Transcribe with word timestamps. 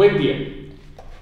Buen 0.00 0.16
día. 0.16 0.34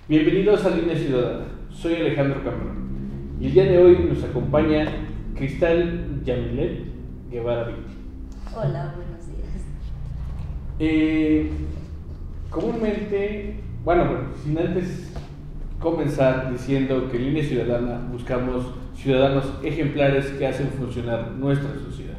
Bienvenidos 0.09 0.65
a 0.65 0.71
Línea 0.71 0.97
Ciudadana. 0.97 1.47
Soy 1.69 1.97
Alejandro 1.97 2.45
Cameron. 2.45 3.37
Y 3.41 3.47
el 3.47 3.53
día 3.53 3.65
de 3.65 3.77
hoy 3.77 4.09
nos 4.09 4.23
acompaña 4.23 4.87
Cristal 5.35 6.23
Yamilet 6.23 6.85
Guevara 7.29 7.65
Vitti. 7.65 7.97
Hola, 8.55 8.95
buenos 8.95 9.27
días. 9.27 9.65
Eh, 10.79 11.51
comúnmente, 12.51 13.57
bueno, 13.85 14.29
sin 14.45 14.57
antes 14.57 15.13
comenzar 15.81 16.53
diciendo 16.53 17.11
que 17.11 17.17
en 17.17 17.25
Línea 17.25 17.43
Ciudadana 17.43 18.09
buscamos 18.13 18.75
ciudadanos 18.95 19.55
ejemplares 19.65 20.27
que 20.27 20.47
hacen 20.47 20.69
funcionar 20.69 21.33
nuestra 21.33 21.75
sociedad. 21.75 22.19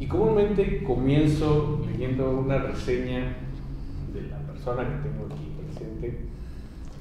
Y 0.00 0.06
comúnmente 0.06 0.82
comienzo 0.82 1.84
leyendo 1.92 2.30
una 2.40 2.56
reseña 2.56 3.36
persona 4.68 4.88
que 4.88 5.08
tengo 5.08 5.26
aquí 5.26 5.52
presente. 5.60 6.18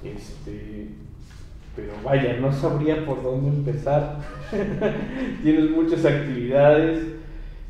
Este, 0.04 0.90
pero 1.76 1.94
vaya, 2.04 2.38
no 2.40 2.52
sabría 2.52 3.06
por 3.06 3.22
dónde 3.22 3.50
empezar. 3.50 4.20
Tienes 5.44 5.72
muchas 5.72 6.06
actividades. 6.06 7.06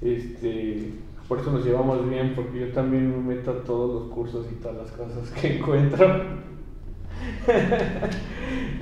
Este, 0.01 0.93
por 1.27 1.39
eso 1.39 1.51
nos 1.51 1.65
llevamos 1.65 2.07
bien, 2.09 2.33
porque 2.35 2.59
yo 2.59 2.67
también 2.69 3.09
me 3.09 3.35
meto 3.35 3.51
a 3.51 3.63
todos 3.63 4.01
los 4.01 4.13
cursos 4.13 4.47
y 4.51 4.55
todas 4.55 4.77
las 4.77 4.91
cosas 4.91 5.29
que 5.31 5.57
encuentro. 5.57 6.37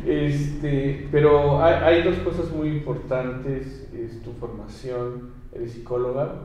este, 0.06 1.08
pero 1.12 1.64
hay, 1.64 1.74
hay, 1.74 2.04
dos 2.04 2.18
cosas 2.18 2.52
muy 2.52 2.70
importantes, 2.70 3.90
es 3.94 4.22
tu 4.22 4.32
formación, 4.34 5.30
eres 5.54 5.72
psicóloga 5.72 6.36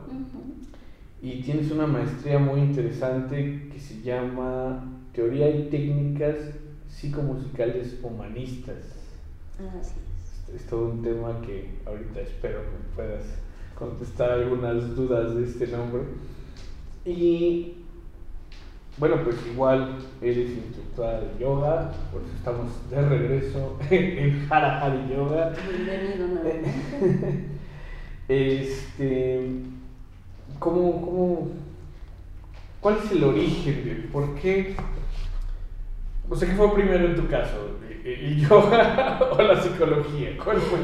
y 1.21 1.41
tienes 1.43 1.71
una 1.71 1.85
maestría 1.85 2.39
muy 2.39 2.61
interesante 2.61 3.69
que 3.71 3.79
se 3.79 4.01
llama 4.01 4.83
Teoría 5.13 5.49
y 5.49 5.69
Técnicas 5.69 6.35
Psicomusicales 6.87 7.99
Humanistas. 8.01 8.77
Así 9.79 9.93
es. 10.49 10.55
Es 10.55 10.67
todo 10.67 10.89
un 10.89 11.03
tema 11.03 11.39
que 11.41 11.69
ahorita 11.85 12.21
espero 12.21 12.61
que 12.61 12.95
puedas 12.95 13.23
contestar 13.75 14.31
algunas 14.31 14.95
dudas 14.95 15.35
de 15.35 15.43
este 15.43 15.67
nombre. 15.67 16.01
Y 17.05 17.75
bueno, 18.97 19.23
pues 19.23 19.35
igual 19.45 19.97
eres 20.21 20.49
instructora 20.49 21.21
de 21.21 21.39
yoga, 21.39 21.91
por 22.11 22.21
eso 22.23 22.31
estamos 22.35 22.89
de 22.89 23.01
regreso 23.09 23.77
en 23.91 24.47
Hara 24.49 24.81
Hari 24.81 25.13
Yoga. 25.13 25.53
Bienvenido 25.69 26.27
nuevamente. 26.27 27.51
Este, 28.27 29.49
¿cómo, 30.61 31.01
cómo, 31.01 31.47
¿Cuál 32.81 32.97
es 33.03 33.11
el 33.11 33.23
origen 33.23 33.83
de 33.83 33.95
por 34.09 34.35
qué? 34.35 34.75
O 36.29 36.35
sea, 36.35 36.47
¿qué 36.47 36.55
fue 36.55 36.73
primero 36.75 37.07
en 37.07 37.15
tu 37.15 37.27
caso? 37.27 37.79
¿El 38.05 38.47
yoga 38.47 39.19
o 39.37 39.41
la 39.41 39.59
psicología? 39.61 40.37
¿Cuál 40.43 40.59
fue, 40.59 40.79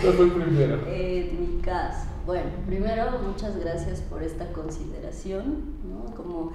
¿Cuál 0.00 0.12
fue 0.14 0.30
primero? 0.30 0.80
En 0.88 1.40
mi 1.40 1.60
caso, 1.60 2.06
bueno, 2.24 2.46
primero 2.66 3.18
muchas 3.26 3.58
gracias 3.58 4.00
por 4.00 4.22
esta 4.22 4.50
consideración, 4.52 5.76
¿no? 5.86 6.14
Como 6.14 6.52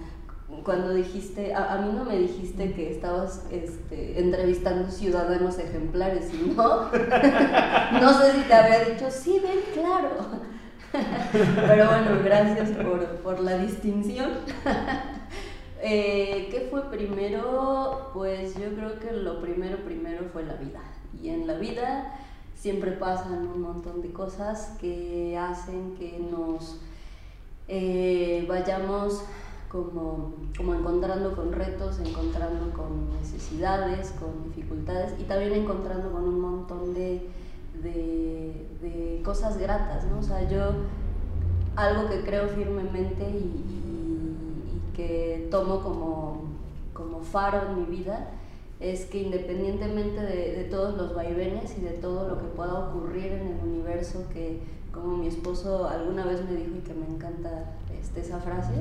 cuando 0.64 0.94
dijiste, 0.96 1.54
a, 1.54 1.74
a, 1.74 1.82
mí 1.82 1.94
no 1.96 2.04
me 2.04 2.18
dijiste 2.18 2.74
que 2.74 2.92
estabas 2.92 3.46
este, 3.52 4.20
entrevistando 4.20 4.90
ciudadanos 4.90 5.60
ejemplares, 5.60 6.32
¿no? 6.34 6.82
no 8.02 8.14
sé 8.14 8.34
si 8.34 8.42
te 8.48 8.54
había 8.54 8.86
dicho, 8.86 9.10
sí, 9.10 9.40
ven, 9.40 9.60
claro. 9.74 10.51
Pero 11.32 11.88
bueno, 11.88 12.22
gracias 12.24 12.72
por, 12.72 13.06
por 13.18 13.40
la 13.40 13.58
distinción. 13.58 14.32
eh, 15.82 16.48
¿Qué 16.52 16.68
fue 16.70 16.90
primero? 16.90 18.12
Pues 18.14 18.56
yo 18.56 18.74
creo 18.76 19.00
que 19.00 19.12
lo 19.14 19.42
primero, 19.42 19.78
primero 19.86 20.26
fue 20.34 20.44
la 20.44 20.56
vida. 20.56 20.82
Y 21.22 21.30
en 21.30 21.48
la 21.48 21.54
vida 21.54 22.14
siempre 22.56 22.92
pasan 22.92 23.48
un 23.48 23.62
montón 23.62 24.02
de 24.02 24.12
cosas 24.12 24.78
que 24.80 25.38
hacen 25.38 25.96
que 25.96 26.20
nos 26.20 26.80
eh, 27.68 28.46
vayamos 28.48 29.24
como, 29.70 30.34
como 30.58 30.76
encontrando 30.76 31.36
con 31.36 31.54
retos, 31.54 32.00
encontrando 32.00 32.74
con 32.74 33.10
necesidades, 33.14 34.12
con 34.20 34.44
dificultades 34.44 35.14
y 35.20 35.24
también 35.24 35.54
encontrando 35.54 36.12
con 36.12 36.24
un 36.26 36.40
montón 36.42 36.94
de, 36.94 37.30
de, 37.84 38.68
de 38.82 39.22
cosas 39.24 39.58
gratas, 39.58 40.06
¿no? 40.06 40.20
O 40.20 40.24
sea, 40.24 40.48
yo 40.50 40.74
algo 41.76 42.10
que 42.10 42.22
creo 42.22 42.48
firmemente 42.50 43.24
y, 43.24 43.36
y, 43.36 44.82
que 44.96 45.48
tomo 45.50 45.82
como, 45.82 46.44
como 46.94 47.22
faro 47.22 47.70
en 47.70 47.80
mi 47.80 47.98
vida 47.98 48.32
es 48.80 49.06
que 49.06 49.20
independientemente 49.20 50.22
de, 50.22 50.56
de, 50.56 50.64
todos 50.66 50.98
los 50.98 51.16
vaivenes 51.16 51.78
y 51.78 51.82
de 51.82 51.92
todo 51.92 52.28
lo 52.28 52.42
que 52.42 52.48
pueda 52.48 52.74
ocurrir 52.90 53.32
en 53.32 53.48
el 53.48 53.60
universo, 53.64 54.26
que 54.34 54.60
como 54.92 55.18
mi 55.18 55.28
esposo 55.28 55.88
alguna 55.88 56.26
vez 56.26 56.44
me 56.44 56.56
dijo 56.56 56.76
y 56.78 56.82
que 56.82 56.94
me 56.94 57.08
encanta 57.08 57.76
este, 58.00 58.22
esa 58.22 58.40
frase, 58.40 58.74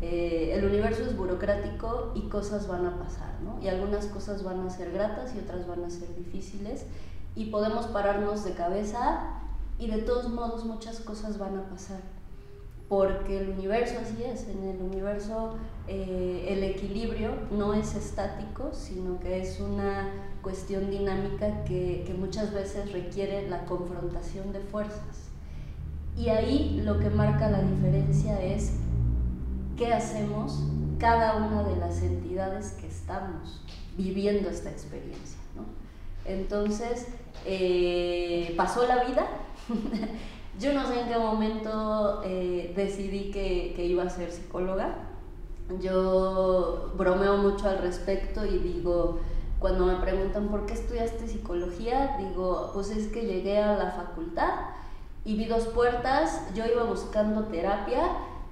eh, 0.00 0.52
el 0.54 0.64
universo 0.64 1.02
es 1.02 1.16
burocrático 1.16 2.12
y 2.14 2.28
cosas 2.28 2.68
van 2.68 2.86
a 2.86 2.98
pasar, 2.98 3.34
¿no? 3.42 3.60
Y 3.60 3.68
algunas 3.68 4.06
cosas 4.06 4.44
van 4.44 4.60
a 4.60 4.70
ser 4.70 4.92
gratas 4.92 5.34
y 5.34 5.40
otras 5.40 5.66
van 5.66 5.84
a 5.84 5.90
ser 5.90 6.14
difíciles 6.14 6.84
y 7.38 7.46
podemos 7.46 7.86
pararnos 7.86 8.44
de 8.44 8.52
cabeza 8.52 9.40
y 9.78 9.88
de 9.88 10.02
todos 10.02 10.28
modos 10.28 10.64
muchas 10.64 11.00
cosas 11.00 11.38
van 11.38 11.56
a 11.56 11.68
pasar 11.68 12.00
porque 12.88 13.38
el 13.38 13.50
universo 13.50 13.96
así 14.00 14.22
es, 14.24 14.48
en 14.48 14.64
el 14.64 14.80
universo 14.80 15.54
eh, 15.86 16.46
el 16.48 16.64
equilibrio 16.64 17.32
no 17.50 17.74
es 17.74 17.94
estático, 17.94 18.70
sino 18.72 19.20
que 19.20 19.40
es 19.40 19.60
una 19.60 20.10
cuestión 20.42 20.90
dinámica 20.90 21.64
que, 21.64 22.04
que 22.06 22.14
muchas 22.14 22.52
veces 22.54 22.90
requiere 22.92 23.48
la 23.48 23.66
confrontación 23.66 24.52
de 24.52 24.60
fuerzas. 24.60 25.28
Y 26.16 26.30
ahí 26.30 26.80
lo 26.82 26.98
que 26.98 27.10
marca 27.10 27.50
la 27.50 27.60
diferencia 27.60 28.42
es 28.42 28.72
qué 29.76 29.92
hacemos 29.92 30.62
cada 30.98 31.36
una 31.36 31.62
de 31.62 31.76
las 31.76 32.02
entidades 32.02 32.72
que 32.72 32.88
estamos 32.88 33.62
viviendo 33.98 34.48
esta 34.48 34.70
experiencia. 34.70 35.38
¿no? 35.54 35.64
Entonces, 36.24 37.06
eh, 37.44 38.54
pasó 38.56 38.86
la 38.86 39.04
vida. 39.04 39.26
Yo 40.58 40.72
no 40.72 40.86
sé 40.86 41.00
en 41.00 41.08
qué 41.08 41.18
momento 41.18 42.20
eh, 42.24 42.72
decidí 42.74 43.30
que, 43.30 43.72
que, 43.76 43.84
iba 43.84 44.02
a 44.02 44.10
ser 44.10 44.32
psicóloga. 44.32 44.94
Yo 45.80 46.92
bromeo 46.96 47.36
mucho 47.36 47.68
al 47.68 47.78
respecto 47.78 48.44
y 48.44 48.58
digo, 48.58 49.20
cuando 49.58 49.86
me 49.86 49.96
preguntan 49.96 50.48
por 50.48 50.66
qué 50.66 50.74
estudiaste 50.74 51.28
psicología, 51.28 52.16
digo, 52.18 52.70
pues 52.74 52.90
es 52.90 53.08
que 53.08 53.26
llegué 53.26 53.58
a 53.58 53.76
la 53.76 53.90
facultad 53.92 54.50
y 55.24 55.36
vi 55.36 55.44
dos 55.44 55.66
puertas, 55.66 56.42
yo 56.54 56.64
iba 56.64 56.84
buscando 56.84 57.44
terapia 57.44 58.02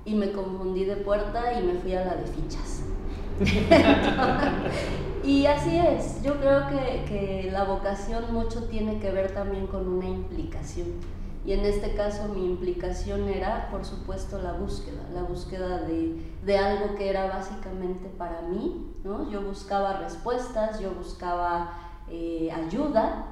y 0.04 0.14
me 0.14 0.32
confundí 0.32 0.84
de 0.84 0.97
puerta 0.97 1.58
y 1.58 1.64
me 1.64 1.74
fui 1.74 1.94
a 1.94 2.04
la 2.04 2.16
de 2.16 2.26
fichas. 2.26 2.82
y 5.24 5.47
así 5.47 5.76
es, 5.76 6.22
yo 6.22 6.38
creo 6.38 6.69
que, 6.69 7.04
que, 7.06 7.50
la 7.52 7.64
vocación 7.64 8.32
mucho 8.32 8.64
tiene 8.64 8.98
que 8.98 9.10
ver 9.10 9.32
también 9.32 9.66
con 9.66 9.86
una 9.88 10.06
implicación. 10.06 10.88
Y 11.44 11.52
en 11.52 11.60
este 11.64 11.94
caso 11.94 12.28
mi 12.28 12.44
implicación 12.44 13.28
era, 13.28 13.69
por 13.70 13.84
supuesto, 13.84 14.41
la 14.42 14.52
búsqueda, 14.52 15.08
la 15.14 15.22
búsqueda 15.22 15.82
de, 15.82 16.20
de 16.44 16.58
algo 16.58 16.97
que 16.97 17.08
era 17.08 17.26
básicamente 17.28 18.08
para 18.19 18.42
mí. 18.42 18.94
¿no? 19.04 19.30
Yo 19.30 19.42
buscaba 19.42 19.98
respuestas, 19.98 20.80
yo 20.80 20.91
buscaba 20.92 21.70
eh, 22.08 22.50
ayuda, 22.53 23.26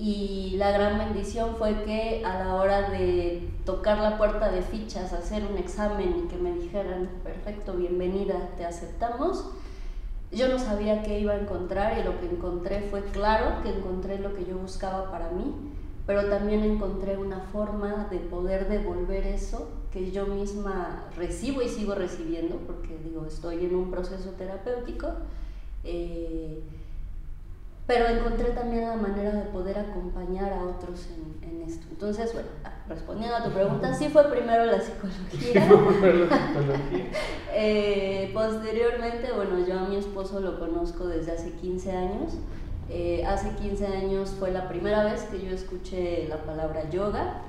y 0.00 0.54
la 0.56 0.70
gran 0.70 0.96
bendición 0.96 1.56
fue 1.56 1.84
que 1.84 2.24
a 2.24 2.38
la 2.42 2.54
hora 2.54 2.88
de 2.88 3.46
tocar 3.66 3.98
la 3.98 4.16
puerta 4.16 4.50
de 4.50 4.62
fichas, 4.62 5.12
hacer 5.12 5.44
un 5.44 5.58
examen 5.58 6.24
y 6.24 6.28
que 6.28 6.36
me 6.36 6.54
dijeran, 6.54 7.10
perfecto, 7.22 7.74
bienvenida, 7.74 8.48
te 8.56 8.64
aceptamos, 8.64 9.50
yo 10.32 10.48
no 10.48 10.58
sabía 10.58 11.02
qué 11.02 11.20
iba 11.20 11.34
a 11.34 11.40
encontrar 11.40 11.98
y 11.98 12.02
lo 12.02 12.18
que 12.18 12.30
encontré 12.30 12.80
fue 12.88 13.02
claro 13.02 13.62
que 13.62 13.68
encontré 13.68 14.18
lo 14.18 14.32
que 14.32 14.46
yo 14.46 14.56
buscaba 14.56 15.10
para 15.10 15.32
mí, 15.32 15.54
pero 16.06 16.30
también 16.30 16.64
encontré 16.64 17.18
una 17.18 17.40
forma 17.40 18.08
de 18.10 18.20
poder 18.20 18.68
devolver 18.68 19.26
eso 19.26 19.68
que 19.92 20.12
yo 20.12 20.26
misma 20.26 21.10
recibo 21.14 21.60
y 21.60 21.68
sigo 21.68 21.94
recibiendo, 21.94 22.56
porque 22.66 22.96
digo, 23.04 23.26
estoy 23.26 23.66
en 23.66 23.74
un 23.74 23.90
proceso 23.90 24.30
terapéutico. 24.30 25.08
Eh, 25.84 26.62
pero 27.90 28.06
encontré 28.06 28.50
también 28.50 28.86
la 28.86 28.94
manera 28.94 29.32
de 29.32 29.42
poder 29.46 29.76
acompañar 29.76 30.52
a 30.52 30.62
otros 30.62 31.08
en, 31.08 31.50
en, 31.50 31.68
esto. 31.68 31.88
Entonces, 31.90 32.32
bueno, 32.32 32.48
respondiendo 32.88 33.34
a 33.34 33.42
tu 33.42 33.50
pregunta, 33.50 33.92
sí 33.94 34.08
fue 34.10 34.30
primero 34.30 34.64
la 34.64 34.80
psicología. 34.80 35.28
Sí 35.40 35.58
fue 35.58 35.78
primero 35.98 36.26
la 36.26 36.36
psicología. 36.36 37.06
eh, 37.52 38.30
posteriormente, 38.32 39.32
bueno, 39.34 39.66
yo 39.66 39.76
a 39.76 39.88
mi 39.88 39.96
esposo 39.96 40.38
lo 40.38 40.60
conozco 40.60 41.08
desde 41.08 41.32
hace 41.32 41.50
15 41.54 41.90
años. 41.90 42.34
Eh, 42.88 43.24
hace 43.26 43.56
15 43.56 43.84
años 43.88 44.36
fue 44.38 44.52
la 44.52 44.68
primera 44.68 45.02
vez 45.02 45.22
que 45.22 45.44
yo 45.44 45.50
escuché 45.50 46.28
la 46.28 46.44
palabra 46.44 46.88
yoga. 46.90 47.42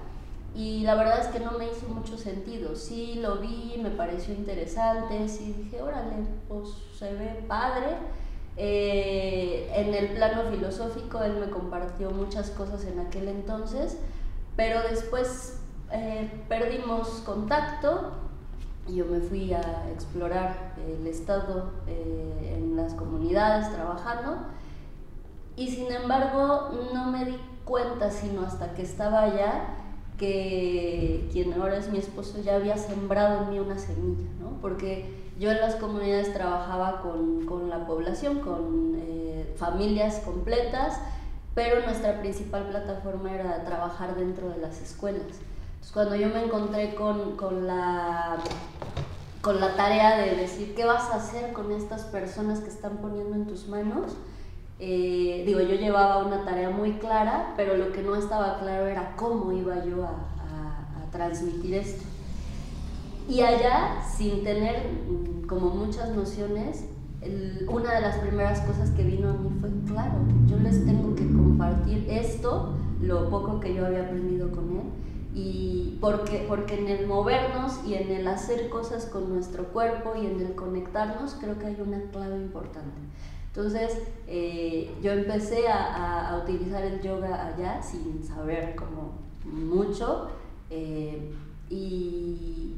y 0.55 0.81
la 0.81 0.95
verdad 0.95 1.19
es 1.19 1.27
que 1.27 1.39
no 1.39 1.51
me 1.51 1.67
hizo 1.67 1.87
mucho 1.87 2.17
sentido. 2.17 2.75
Sí 2.75 3.19
lo 3.21 3.35
vi, 3.37 3.79
me 3.79 3.91
pareció 3.91 4.33
interesante, 4.33 5.29
sí 5.29 5.53
dije, 5.55 5.83
órale, 5.83 6.15
pues 6.47 6.69
se 6.97 7.13
ve 7.13 7.45
padre. 7.47 7.89
Eh, 8.57 9.71
en 9.75 9.93
el 9.93 10.09
plano 10.09 10.51
filosófico 10.51 11.23
él 11.23 11.37
me 11.37 11.49
compartió 11.49 12.11
muchas 12.11 12.49
cosas 12.51 12.85
en 12.85 12.99
aquel 12.99 13.27
entonces, 13.27 13.97
pero 14.55 14.81
después 14.89 15.59
eh, 15.91 16.29
perdimos 16.49 17.07
contacto 17.25 18.11
y 18.87 18.95
yo 18.95 19.05
me 19.05 19.19
fui 19.19 19.53
a 19.53 19.89
explorar 19.91 20.73
el 20.85 21.07
estado 21.07 21.71
eh, 21.87 22.55
en 22.57 22.75
las 22.75 22.93
comunidades 22.93 23.71
trabajando 23.71 24.37
y 25.55 25.69
sin 25.69 25.91
embargo 25.91 26.69
no 26.93 27.05
me 27.11 27.25
di 27.25 27.37
cuenta 27.63 28.09
sino 28.11 28.41
hasta 28.41 28.73
que 28.73 28.81
estaba 28.81 29.23
allá 29.23 29.77
que 30.17 31.29
quien 31.31 31.53
ahora 31.53 31.77
es 31.77 31.89
mi 31.89 31.97
esposo 31.97 32.41
ya 32.41 32.55
había 32.55 32.77
sembrado 32.77 33.43
en 33.43 33.49
mí 33.49 33.59
una 33.59 33.79
semilla, 33.79 34.29
¿no? 34.39 34.51
Porque 34.61 35.20
yo 35.39 35.51
en 35.51 35.59
las 35.59 35.75
comunidades 35.75 36.33
trabajaba 36.33 37.01
con, 37.01 37.45
con 37.45 37.69
la 37.69 37.85
población, 37.85 38.39
con 38.39 38.95
eh, 38.97 39.53
familias 39.57 40.19
completas, 40.19 40.99
pero 41.53 41.83
nuestra 41.85 42.19
principal 42.19 42.67
plataforma 42.67 43.33
era 43.33 43.63
trabajar 43.63 44.15
dentro 44.15 44.49
de 44.49 44.57
las 44.57 44.81
escuelas. 44.81 45.21
Entonces, 45.23 45.91
cuando 45.93 46.15
yo 46.15 46.29
me 46.29 46.45
encontré 46.45 46.95
con, 46.95 47.35
con, 47.35 47.67
la, 47.67 48.37
con 49.41 49.59
la 49.59 49.75
tarea 49.75 50.17
de 50.17 50.35
decir 50.35 50.75
qué 50.75 50.85
vas 50.85 51.09
a 51.11 51.15
hacer 51.15 51.53
con 51.53 51.71
estas 51.71 52.03
personas 52.03 52.59
que 52.59 52.69
están 52.69 52.97
poniendo 52.97 53.35
en 53.35 53.47
tus 53.47 53.67
manos, 53.67 54.15
eh, 54.83 55.43
digo, 55.45 55.59
yo 55.59 55.75
llevaba 55.75 56.25
una 56.25 56.43
tarea 56.43 56.71
muy 56.71 56.93
clara, 56.93 57.53
pero 57.55 57.77
lo 57.77 57.91
que 57.91 58.01
no 58.01 58.15
estaba 58.15 58.59
claro 58.59 58.87
era 58.87 59.15
cómo 59.15 59.51
iba 59.51 59.85
yo 59.85 60.03
a, 60.03 60.09
a, 60.09 61.11
transmitir 61.11 61.75
esto. 61.75 62.03
Y 63.27 63.41
allá, 63.41 64.03
sin 64.03 64.43
tener 64.43 64.87
mm, 64.87 65.47
como 65.47 65.69
muchas 65.69 66.09
nociones, 66.15 66.85
una 67.67 67.93
de 67.93 68.01
las 68.01 68.17
primeras 68.17 68.61
cosas 68.61 68.89
que 68.91 69.03
vino 69.03 69.29
a 69.29 69.33
mí 69.33 69.49
fue, 69.59 69.69
claro, 69.87 70.15
yo 70.47 70.57
les 70.57 70.85
tengo 70.85 71.15
que 71.15 71.25
compartir 71.27 72.07
esto, 72.09 72.73
lo 72.99 73.29
poco 73.29 73.59
que 73.59 73.75
yo 73.75 73.85
había 73.85 74.03
aprendido 74.03 74.49
con 74.51 74.71
él, 74.71 74.81
y 75.33 75.97
porque, 76.01 76.45
porque 76.47 76.79
en 76.79 76.87
el 76.87 77.07
movernos 77.07 77.79
y 77.85 77.93
en 77.93 78.11
el 78.11 78.27
hacer 78.27 78.69
cosas 78.69 79.05
con 79.05 79.29
nuestro 79.29 79.65
cuerpo 79.65 80.13
y 80.15 80.25
en 80.25 80.41
el 80.41 80.55
conectarnos, 80.55 81.35
creo 81.39 81.57
que 81.59 81.67
hay 81.67 81.77
una 81.79 82.01
clave 82.11 82.37
importante. 82.37 82.99
Entonces, 83.47 83.97
eh, 84.27 84.89
yo 85.01 85.11
empecé 85.11 85.67
a, 85.67 86.41
utilizar 86.43 86.83
el 86.83 87.01
yoga 87.01 87.47
allá 87.47 87.81
sin 87.81 88.23
saber 88.23 88.75
como 88.75 89.11
mucho 89.43 90.29
eh, 90.69 91.33
y, 91.69 92.75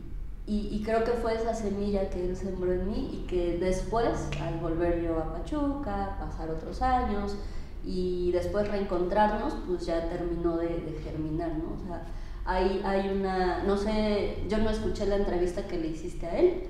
creo 0.84 1.04
que 1.04 1.12
fue 1.12 1.36
esa 1.36 1.54
semilla 1.54 2.10
que 2.10 2.30
él 2.30 2.36
sembró 2.36 2.74
en 2.74 2.88
mí 2.90 3.10
y 3.14 3.28
que 3.28 3.58
después, 3.58 4.30
al 4.42 4.60
volver 4.60 5.02
yo 5.02 5.18
a 5.18 5.34
Pachuca, 5.34 6.18
pasar 6.20 6.50
otros 6.50 6.82
años 6.82 7.38
y 7.86 8.32
después 8.32 8.68
reencontrarnos, 8.68 9.56
pues 9.68 9.86
ya 9.86 10.10
terminó 10.10 10.58
de, 10.58 11.00
germinar, 11.04 11.52
¿no? 11.58 11.76
O 11.82 11.88
sea, 11.88 12.04
hay, 12.46 12.82
hay 12.86 13.10
una, 13.10 13.64
no 13.64 13.78
sé, 13.78 14.44
yo 14.50 14.58
no 14.58 14.70
escuché 14.70 15.06
la 15.06 15.16
entrevista 15.16 15.66
que 15.66 15.80
le 15.80 15.88
hiciste 15.88 16.26
a 16.26 16.38
él, 16.38 16.64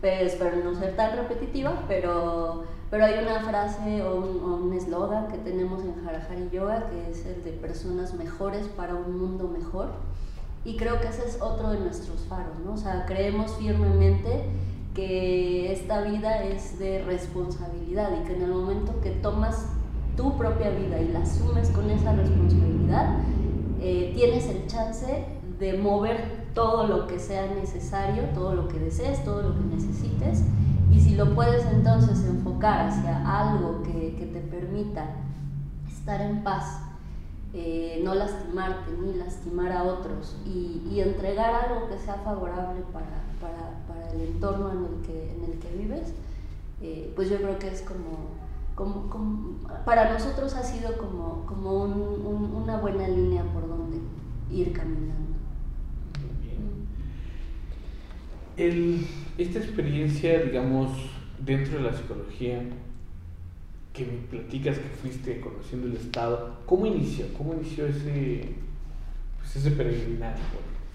pues, 0.00 0.32
espero 0.32 0.56
no 0.64 0.74
ser 0.74 0.96
tan 0.96 1.16
repetitiva, 1.16 1.84
pero 1.86 2.64
pero 2.90 3.04
hay 3.04 3.18
una 3.22 3.40
frase 3.40 4.02
o 4.02 4.16
un 4.16 4.72
eslogan 4.72 5.28
que 5.28 5.36
tenemos 5.38 5.82
en 5.82 6.06
Harahari 6.06 6.48
Yoga 6.50 6.88
que 6.88 7.10
es 7.10 7.26
el 7.26 7.44
de 7.44 7.52
personas 7.52 8.14
mejores 8.14 8.66
para 8.68 8.94
un 8.94 9.18
mundo 9.18 9.46
mejor. 9.46 9.90
Y 10.68 10.76
creo 10.76 11.00
que 11.00 11.08
ese 11.08 11.26
es 11.26 11.40
otro 11.40 11.70
de 11.70 11.80
nuestros 11.80 12.20
faros, 12.28 12.58
¿no? 12.62 12.74
O 12.74 12.76
sea, 12.76 13.06
creemos 13.06 13.52
firmemente 13.52 14.44
que 14.94 15.72
esta 15.72 16.02
vida 16.02 16.44
es 16.44 16.78
de 16.78 17.02
responsabilidad 17.04 18.10
y 18.20 18.26
que 18.26 18.36
en 18.36 18.42
el 18.42 18.50
momento 18.50 19.00
que 19.00 19.12
tomas 19.12 19.64
tu 20.14 20.36
propia 20.36 20.68
vida 20.68 21.00
y 21.00 21.08
la 21.08 21.20
asumes 21.20 21.70
con 21.70 21.88
esa 21.88 22.12
responsabilidad, 22.12 23.16
eh, 23.80 24.12
tienes 24.14 24.46
el 24.50 24.66
chance 24.66 25.24
de 25.58 25.78
mover 25.78 26.50
todo 26.52 26.86
lo 26.86 27.06
que 27.06 27.18
sea 27.18 27.46
necesario, 27.46 28.24
todo 28.34 28.54
lo 28.54 28.68
que 28.68 28.78
desees, 28.78 29.24
todo 29.24 29.40
lo 29.40 29.54
que 29.54 29.74
necesites 29.74 30.42
y 30.92 31.00
si 31.00 31.14
lo 31.14 31.34
puedes 31.34 31.64
entonces 31.64 32.22
enfocar 32.26 32.88
hacia 32.88 33.40
algo 33.40 33.82
que, 33.84 34.16
que 34.18 34.26
te 34.26 34.40
permita 34.40 35.06
estar 35.88 36.20
en 36.20 36.42
paz, 36.44 36.82
eh, 37.54 38.00
no 38.04 38.14
lastimarte 38.14 38.90
ni 38.92 39.14
lastimar 39.14 39.72
a 39.72 39.84
otros 39.84 40.36
y, 40.44 40.82
y, 40.90 41.00
entregar 41.00 41.54
algo 41.54 41.88
que 41.88 41.98
sea 41.98 42.16
favorable 42.16 42.82
para, 42.92 43.24
para, 43.40 43.86
para 43.88 44.12
el 44.12 44.20
entorno 44.20 44.70
en 44.70 44.84
el 44.84 45.06
que, 45.06 45.34
en 45.34 45.44
el 45.44 45.58
que 45.58 45.76
vives, 45.76 46.12
eh, 46.82 47.10
pues 47.16 47.30
yo 47.30 47.38
creo 47.38 47.58
que 47.58 47.68
es 47.68 47.80
como, 47.82 48.36
como, 48.74 49.08
como, 49.08 49.58
para 49.86 50.12
nosotros 50.12 50.54
ha 50.54 50.62
sido 50.62 50.98
como, 50.98 51.46
como 51.46 51.84
un, 51.84 52.62
una 52.62 52.76
buena 52.76 53.08
línea 53.08 53.42
por 53.44 53.66
donde 53.66 53.98
ir 54.50 54.72
caminando. 54.72 55.16
Esta 59.38 59.60
experiencia, 59.60 60.40
digamos, 60.42 60.90
dentro 61.38 61.78
de 61.78 61.84
la 61.84 61.96
psicología, 61.96 62.60
que 63.98 64.04
me 64.04 64.18
platicas 64.18 64.78
que 64.78 64.88
fuiste 64.88 65.40
conociendo 65.40 65.88
el 65.88 65.96
Estado, 65.96 66.58
¿cómo 66.66 66.86
inició? 66.86 67.26
¿Cómo 67.36 67.54
inició 67.54 67.86
ese, 67.86 68.54
pues 69.38 69.56
ese 69.56 69.72
peregrinar 69.72 70.36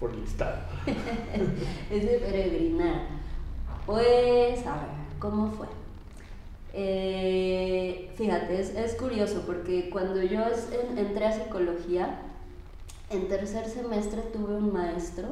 por, 0.00 0.10
el 0.10 0.22
Estado? 0.22 0.62
ese 1.90 2.18
peregrinar. 2.18 3.08
Pues, 3.84 4.66
a 4.66 4.76
ver, 4.76 4.88
¿cómo 5.18 5.50
fue? 5.52 5.66
Eh, 6.72 8.10
fíjate, 8.16 8.58
es, 8.58 8.94
curioso 8.94 9.42
porque 9.46 9.90
cuando 9.90 10.22
yo 10.22 10.40
entré 10.96 11.26
a 11.26 11.32
psicología, 11.32 12.22
en 13.10 13.28
tercer 13.28 13.68
semestre 13.68 14.22
tuve 14.32 14.56
un 14.56 14.72
maestro 14.72 15.28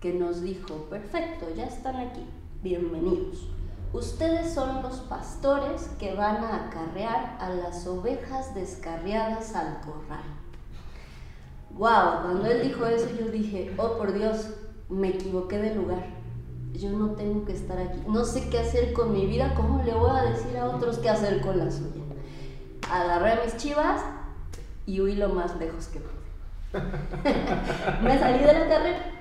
que 0.00 0.14
nos 0.14 0.40
dijo, 0.40 0.86
perfecto, 0.88 1.46
ya 1.54 1.66
están 1.66 1.96
aquí, 1.96 2.22
bienvenidos. 2.62 3.55
Ustedes 3.92 4.52
son 4.52 4.82
los 4.82 4.96
pastores 5.00 5.88
que 5.98 6.14
van 6.14 6.36
a 6.44 6.66
acarrear 6.66 7.38
a 7.40 7.50
las 7.50 7.86
ovejas 7.86 8.54
descarriadas 8.54 9.54
al 9.54 9.80
corral. 9.80 10.24
Wow, 11.70 12.22
cuando 12.22 12.46
él 12.46 12.62
dijo 12.62 12.84
eso 12.86 13.08
yo 13.18 13.30
dije, 13.30 13.72
oh 13.78 13.96
por 13.96 14.12
Dios, 14.12 14.48
me 14.88 15.08
equivoqué 15.08 15.58
de 15.58 15.74
lugar. 15.74 16.04
Yo 16.72 16.90
no 16.90 17.12
tengo 17.12 17.44
que 17.44 17.52
estar 17.52 17.78
aquí. 17.78 18.00
No 18.08 18.24
sé 18.24 18.50
qué 18.50 18.58
hacer 18.58 18.92
con 18.92 19.12
mi 19.12 19.26
vida, 19.26 19.54
¿cómo 19.54 19.82
le 19.82 19.94
voy 19.94 20.10
a 20.10 20.24
decir 20.24 20.56
a 20.58 20.68
otros 20.68 20.98
qué 20.98 21.08
hacer 21.08 21.40
con 21.40 21.58
la 21.58 21.70
suya? 21.70 22.02
Agarré 22.90 23.32
a 23.32 23.44
mis 23.44 23.56
chivas 23.56 24.02
y 24.84 25.00
huí 25.00 25.14
lo 25.16 25.30
más 25.30 25.56
lejos 25.56 25.86
que 25.86 26.00
pude. 26.00 26.16
me 28.02 28.18
salí 28.18 28.38
de 28.40 28.52
la 28.52 28.68
carrera 28.68 29.15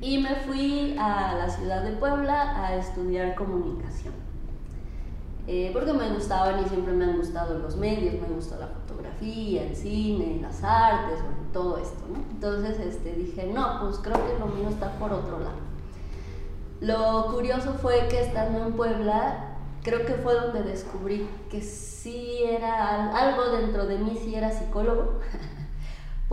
y 0.00 0.18
me 0.18 0.34
fui 0.36 0.96
a 0.98 1.34
la 1.36 1.48
ciudad 1.48 1.82
de 1.82 1.92
Puebla 1.92 2.64
a 2.64 2.76
estudiar 2.76 3.34
comunicación. 3.34 4.14
Eh, 5.46 5.70
porque 5.72 5.92
me 5.92 6.10
gustaban 6.10 6.64
y 6.64 6.68
siempre 6.68 6.94
me 6.94 7.04
han 7.04 7.16
gustado 7.18 7.58
los 7.58 7.76
medios, 7.76 8.14
me 8.14 8.34
gusta 8.34 8.56
la 8.56 8.68
fotografía, 8.68 9.62
el 9.62 9.76
cine, 9.76 10.38
las 10.40 10.64
artes, 10.64 11.18
todo 11.52 11.76
esto. 11.76 12.02
Entonces 12.30 12.80
este, 12.80 13.12
dije, 13.12 13.50
no, 13.52 13.80
pues 13.82 13.98
creo 13.98 14.16
que 14.26 14.38
lo 14.38 14.46
mío 14.46 14.68
está 14.70 14.90
por 14.92 15.12
otro 15.12 15.38
lado. 15.40 15.64
Lo 16.80 17.32
curioso 17.32 17.74
fue 17.74 18.08
que 18.08 18.20
estando 18.22 18.66
en 18.66 18.72
Puebla, 18.72 19.56
creo 19.82 20.04
que 20.06 20.14
fue 20.14 20.34
donde 20.34 20.62
descubrí 20.62 21.28
que 21.50 21.60
sí 21.60 22.42
era 22.44 23.14
algo 23.16 23.50
dentro 23.56 23.86
de 23.86 23.98
mí, 23.98 24.18
sí 24.22 24.34
era 24.34 24.50
psicólogo. 24.50 25.20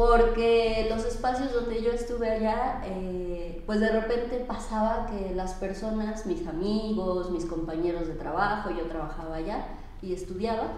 porque 0.07 0.87
los 0.89 1.05
espacios 1.05 1.53
donde 1.53 1.83
yo 1.83 1.91
estuve 1.91 2.29
allá, 2.29 2.81
eh, 2.85 3.61
pues 3.67 3.79
de 3.79 3.89
repente 3.89 4.43
pasaba 4.47 5.05
que 5.05 5.35
las 5.35 5.53
personas, 5.53 6.25
mis 6.25 6.47
amigos, 6.47 7.29
mis 7.29 7.45
compañeros 7.45 8.07
de 8.07 8.15
trabajo, 8.15 8.71
yo 8.71 8.87
trabajaba 8.87 9.35
allá 9.35 9.67
y 10.01 10.13
estudiaba, 10.13 10.69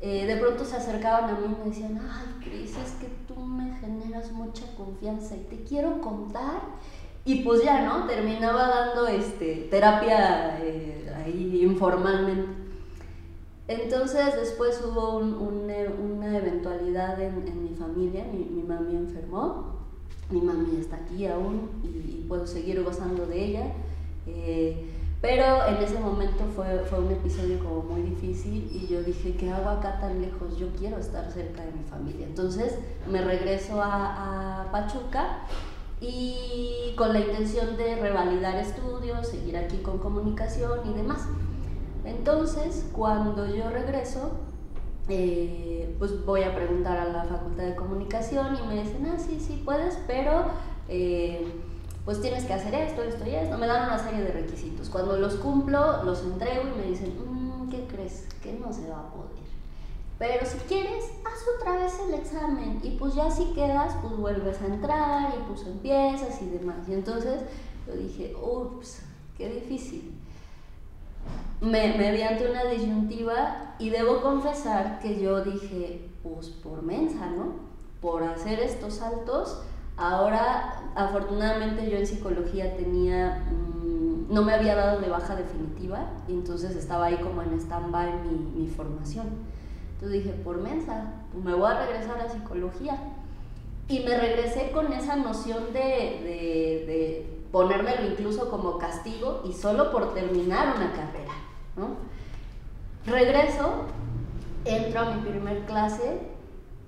eh, 0.00 0.26
de 0.26 0.36
pronto 0.36 0.64
se 0.64 0.76
acercaban 0.76 1.24
a 1.28 1.32
mí 1.40 1.46
y 1.46 1.58
me 1.58 1.70
decían, 1.70 2.00
ay 2.08 2.44
Cris, 2.44 2.76
es 2.76 2.92
que 3.00 3.08
tú 3.26 3.40
me 3.40 3.76
generas 3.80 4.30
mucha 4.30 4.64
confianza 4.76 5.34
y 5.34 5.40
te 5.40 5.64
quiero 5.64 6.00
contar. 6.00 6.60
Y 7.24 7.42
pues 7.42 7.64
ya, 7.64 7.82
¿no? 7.82 8.06
Terminaba 8.06 8.68
dando 8.68 9.08
este, 9.08 9.66
terapia 9.70 10.60
eh, 10.62 11.12
ahí 11.16 11.62
informalmente. 11.62 12.67
Entonces 13.68 14.34
después 14.34 14.82
hubo 14.82 15.18
una 15.18 16.38
eventualidad 16.38 17.20
en, 17.20 17.62
mi 17.62 17.76
familia, 17.76 18.24
mi, 18.24 18.38
mi, 18.38 18.62
mami 18.62 18.96
enfermó, 18.96 19.76
mi 20.30 20.40
mami 20.40 20.78
está 20.80 20.96
aquí 20.96 21.26
aún 21.26 21.68
y, 21.84 22.24
puedo 22.28 22.46
seguir 22.46 22.82
gozando 22.82 23.26
de 23.26 23.44
ella, 23.44 23.72
eh, 24.26 24.84
Pero 25.22 25.66
en 25.66 25.76
ese 25.82 25.98
momento 25.98 26.44
fue, 26.54 26.80
fue 26.90 27.00
un 27.00 27.10
episodio 27.10 27.58
como 27.58 27.82
muy 27.82 28.02
difícil 28.02 28.70
y 28.70 28.86
yo 28.86 29.02
dije, 29.02 29.34
¿qué 29.34 29.50
hago 29.50 29.68
acá 29.70 29.98
tan 29.98 30.20
lejos? 30.20 30.58
Yo 30.58 30.68
quiero 30.78 30.98
estar 30.98 31.30
cerca 31.32 31.64
de 31.64 31.72
mi 31.72 31.84
familia. 31.84 32.26
Entonces 32.26 32.78
me 33.10 33.22
regreso 33.22 33.82
a, 33.82 34.62
a 34.62 34.72
Pachuca 34.72 35.40
y 36.00 36.94
con 36.96 37.12
la 37.12 37.20
intención 37.20 37.76
de 37.76 37.96
revalidar 37.96 38.56
estudios, 38.56 39.26
seguir 39.26 39.56
aquí 39.56 39.78
con 39.78 39.98
comunicación 39.98 40.80
y 40.88 40.94
demás. 40.94 41.26
Entonces, 42.08 42.86
cuando 42.92 43.46
yo 43.46 43.70
regreso, 43.70 44.32
eh, 45.08 45.94
pues 45.98 46.24
voy 46.24 46.42
a 46.42 46.54
preguntar 46.54 46.98
a 46.98 47.04
la 47.06 47.24
Facultad 47.24 47.64
de 47.64 47.76
Comunicación 47.76 48.56
y 48.56 48.66
me 48.66 48.82
dicen, 48.82 49.06
ah, 49.06 49.18
sí, 49.18 49.40
sí, 49.40 49.62
puedes, 49.64 49.98
pero 50.06 50.46
eh, 50.88 51.46
pues 52.04 52.20
tienes 52.20 52.44
que 52.44 52.54
hacer 52.54 52.74
esto, 52.74 53.02
esto 53.02 53.26
y 53.26 53.34
esto. 53.34 53.58
Me 53.58 53.66
dan 53.66 53.86
una 53.86 53.98
serie 53.98 54.22
de 54.22 54.32
requisitos. 54.32 54.88
Cuando 54.88 55.16
los 55.18 55.34
cumplo, 55.34 56.02
los 56.04 56.22
entrego 56.22 56.62
y 56.68 56.78
me 56.78 56.86
dicen, 56.86 57.14
mm, 57.18 57.68
¿qué 57.70 57.86
crees? 57.86 58.26
Que 58.42 58.52
no 58.54 58.72
se 58.72 58.88
va 58.88 59.00
a 59.00 59.10
poder. 59.10 59.38
Pero 60.18 60.44
si 60.44 60.58
quieres, 60.66 61.04
haz 61.24 61.44
otra 61.56 61.76
vez 61.76 61.92
el 62.08 62.14
examen 62.14 62.80
y 62.82 62.90
pues 62.92 63.14
ya 63.14 63.30
si 63.30 63.52
quedas, 63.52 63.94
pues 64.02 64.16
vuelves 64.16 64.60
a 64.60 64.66
entrar 64.66 65.32
y 65.38 65.48
pues 65.48 65.64
empiezas 65.66 66.42
y 66.42 66.46
demás. 66.46 66.88
Y 66.88 66.94
entonces 66.94 67.42
yo 67.86 67.94
dije, 67.94 68.34
ups, 68.34 69.02
qué 69.36 69.48
difícil. 69.48 70.17
Me, 71.60 71.94
me 71.98 72.12
vi 72.12 72.22
ante 72.22 72.48
una 72.48 72.64
disyuntiva 72.64 73.74
y 73.78 73.90
debo 73.90 74.22
confesar 74.22 75.00
que 75.00 75.20
yo 75.20 75.42
dije, 75.42 76.08
pues 76.22 76.48
por 76.48 76.82
mensa, 76.82 77.26
¿no? 77.26 77.54
Por 78.00 78.22
hacer 78.22 78.60
estos 78.60 78.94
saltos. 78.94 79.62
Ahora, 79.96 80.92
afortunadamente 80.94 81.90
yo 81.90 81.96
en 81.96 82.06
psicología 82.06 82.76
tenía, 82.76 83.44
mm, 83.50 84.32
no 84.32 84.42
me 84.42 84.54
había 84.54 84.76
dado 84.76 85.00
de 85.00 85.08
baja 85.08 85.34
definitiva 85.34 85.58
entonces 86.28 86.76
estaba 86.76 87.06
ahí 87.06 87.16
como 87.16 87.42
en 87.42 87.58
stand-by 87.58 88.12
mi, 88.24 88.62
mi 88.62 88.66
formación. 88.68 89.26
Entonces 89.94 90.24
dije, 90.24 90.36
por 90.44 90.58
mensa, 90.58 91.12
pues 91.32 91.44
me 91.44 91.54
voy 91.54 91.70
a 91.70 91.86
regresar 91.86 92.20
a 92.20 92.28
psicología. 92.28 92.98
Y 93.88 94.00
me 94.00 94.18
regresé 94.18 94.70
con 94.70 94.92
esa 94.92 95.16
noción 95.16 95.72
de, 95.72 95.80
de, 95.80 96.84
de 96.86 97.42
ponérmelo 97.50 98.06
incluso 98.06 98.50
como 98.50 98.78
castigo 98.78 99.42
y 99.48 99.52
solo 99.52 99.90
por 99.90 100.12
terminar 100.14 100.76
una 100.76 100.92
carrera. 100.92 101.32
Regreso, 103.06 103.84
entro 104.64 105.00
a 105.00 105.14
mi 105.14 105.22
primer 105.22 105.64
clase 105.66 106.20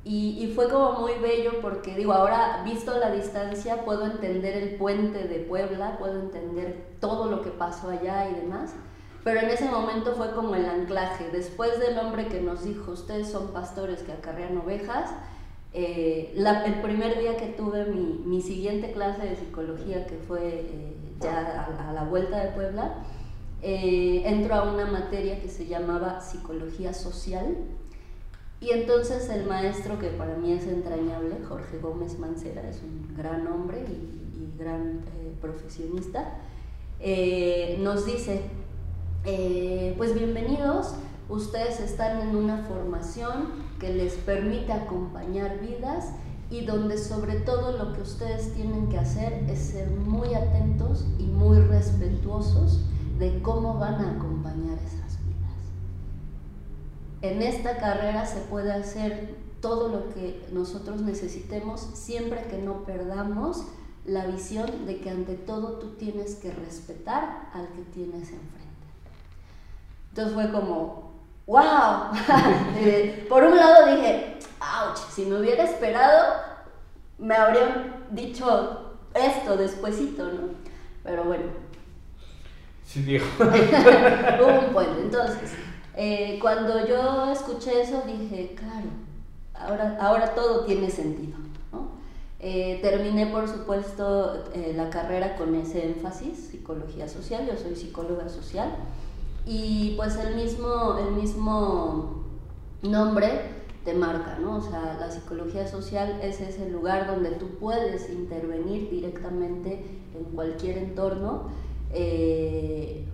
y, 0.04 0.52
fue 0.54 0.68
como 0.68 1.00
muy 1.00 1.12
bello 1.20 1.60
porque 1.60 1.94
digo, 1.94 2.12
ahora 2.12 2.62
visto 2.64 2.96
la 2.98 3.10
distancia 3.10 3.84
puedo 3.84 4.06
entender 4.06 4.56
el 4.56 4.76
puente 4.76 5.28
de 5.28 5.40
Puebla, 5.40 5.98
puedo 5.98 6.18
entender 6.20 6.96
todo 7.00 7.30
lo 7.30 7.42
que 7.42 7.50
pasó 7.50 7.90
allá 7.90 8.28
y 8.28 8.34
demás. 8.34 8.74
Pero 9.22 9.40
en 9.40 9.50
ese 9.50 9.66
momento 9.66 10.14
fue 10.14 10.32
como 10.32 10.54
el 10.54 10.64
anclaje. 10.64 11.28
Después 11.30 11.78
del 11.78 11.98
hombre 11.98 12.28
que 12.28 12.40
nos 12.40 12.64
dijo, 12.64 12.92
ustedes 12.92 13.30
son 13.30 13.48
pastores 13.48 14.02
que 14.02 14.12
acarrean 14.12 14.56
ovejas, 14.56 15.10
eh, 15.72 16.32
el 16.34 16.80
primer 16.80 17.18
día 17.18 17.36
que 17.36 17.46
tuve 17.46 17.84
mi, 17.84 18.22
mi, 18.24 18.40
siguiente 18.40 18.90
clase 18.92 19.22
de 19.22 19.36
psicología, 19.36 20.06
que 20.06 20.16
fue 20.16 20.40
eh, 20.42 20.96
ya 21.20 21.68
a, 21.88 21.92
la 21.92 22.04
vuelta 22.04 22.40
de 22.40 22.48
Puebla, 22.52 23.04
eh, 23.62 24.22
entro 24.24 24.54
a 24.54 24.72
una 24.72 24.86
materia 24.86 25.40
que 25.40 25.48
se 25.48 25.66
llamaba 25.66 26.20
psicología 26.20 26.94
social. 26.94 27.56
Y 28.60 28.70
entonces 28.70 29.28
el 29.30 29.46
maestro, 29.46 29.98
que 29.98 30.08
para 30.08 30.36
mí 30.36 30.52
es 30.52 30.66
entrañable, 30.66 31.38
Jorge 31.48 31.78
Gómez 31.78 32.18
Mancera, 32.18 32.68
es 32.68 32.82
un 32.82 33.14
gran 33.16 33.46
hombre 33.46 33.84
y, 33.88 34.18
gran 34.58 35.00
eh, 35.16 35.34
profesionista, 35.40 36.34
eh, 36.98 37.78
nos 37.80 38.04
dice, 38.04 38.42
eh, 39.24 39.94
pues 39.96 40.12
bienvenidos, 40.14 40.94
ustedes 41.30 41.80
están 41.80 42.20
en 42.20 42.36
una 42.36 42.58
formación 42.64 43.48
que 43.78 43.94
les 43.94 44.14
permite 44.14 44.72
acompañar 44.72 45.60
vidas 45.60 46.10
y 46.50 46.66
donde 46.66 46.98
sobre 46.98 47.36
todo 47.36 47.78
lo 47.78 47.94
que 47.94 48.02
ustedes 48.02 48.52
tienen 48.52 48.90
que 48.90 48.98
hacer 48.98 49.44
es 49.48 49.58
ser 49.60 49.88
muy 49.88 50.34
atentos 50.34 51.06
y 51.18 51.24
muy 51.24 51.58
respetuosos 51.60 52.80
de 53.20 53.42
cómo 53.42 53.78
van 53.78 53.96
a 53.96 54.12
acompañar 54.12 54.78
esas 54.78 55.22
vidas. 55.24 55.60
En 57.20 57.42
esta 57.42 57.76
carrera 57.76 58.24
se 58.24 58.40
puede 58.40 58.72
hacer 58.72 59.36
todo 59.60 59.88
lo 59.88 60.08
que 60.14 60.48
nosotros 60.52 61.02
necesitemos 61.02 61.82
siempre 61.92 62.44
que 62.44 62.56
no 62.56 62.84
perdamos 62.84 63.66
la 64.06 64.26
visión 64.26 64.86
de 64.86 65.00
que 65.00 65.10
ante 65.10 65.34
todo 65.34 65.74
tú 65.74 65.90
tienes 65.96 66.36
que 66.36 66.50
respetar 66.50 67.50
al 67.52 67.68
que 67.68 67.82
tienes 67.92 68.30
enfrente. 68.30 68.70
Entonces 70.08 70.34
fue 70.34 70.50
como, 70.50 71.12
wow. 71.46 72.12
Por 73.28 73.44
un 73.44 73.56
lado 73.56 73.94
dije, 73.94 74.38
ouch, 74.60 74.98
si 75.10 75.26
me 75.26 75.38
hubiera 75.38 75.64
esperado, 75.64 76.36
me 77.18 77.34
habrían 77.34 78.06
dicho 78.12 78.96
esto 79.12 79.58
despuesito, 79.58 80.24
¿no? 80.24 80.48
Pero 81.04 81.24
bueno. 81.24 81.69
Sí, 82.90 83.02
dijo. 83.02 83.24
Hubo 83.40 84.66
un 84.66 84.72
puente. 84.72 85.02
Entonces, 85.02 85.52
eh, 85.96 86.40
cuando 86.40 86.88
yo 86.88 87.30
escuché 87.30 87.82
eso, 87.82 88.02
dije, 88.04 88.56
claro, 88.56 88.88
ahora, 89.54 89.96
ahora 90.00 90.34
todo 90.34 90.64
tiene 90.64 90.90
sentido. 90.90 91.38
¿no? 91.70 91.90
Eh, 92.40 92.80
terminé, 92.82 93.26
por 93.26 93.46
supuesto, 93.46 94.42
eh, 94.54 94.72
la 94.76 94.90
carrera 94.90 95.36
con 95.36 95.54
ese 95.54 95.86
énfasis, 95.86 96.48
psicología 96.50 97.08
social, 97.08 97.46
yo 97.46 97.56
soy 97.56 97.76
psicóloga 97.76 98.28
social 98.28 98.74
y 99.46 99.94
pues 99.96 100.16
el 100.16 100.34
mismo, 100.34 100.98
el 100.98 101.12
mismo 101.12 102.24
nombre 102.82 103.60
te 103.84 103.94
marca, 103.94 104.36
¿no? 104.42 104.56
O 104.56 104.62
sea, 104.62 104.96
la 104.98 105.12
psicología 105.12 105.68
social 105.68 106.18
es 106.22 106.40
ese 106.40 106.68
lugar 106.68 107.06
donde 107.06 107.30
tú 107.30 107.50
puedes 107.60 108.10
intervenir 108.10 108.90
directamente 108.90 110.00
en 110.18 110.24
cualquier 110.34 110.78
entorno. 110.78 111.69
Eh, 111.92 113.06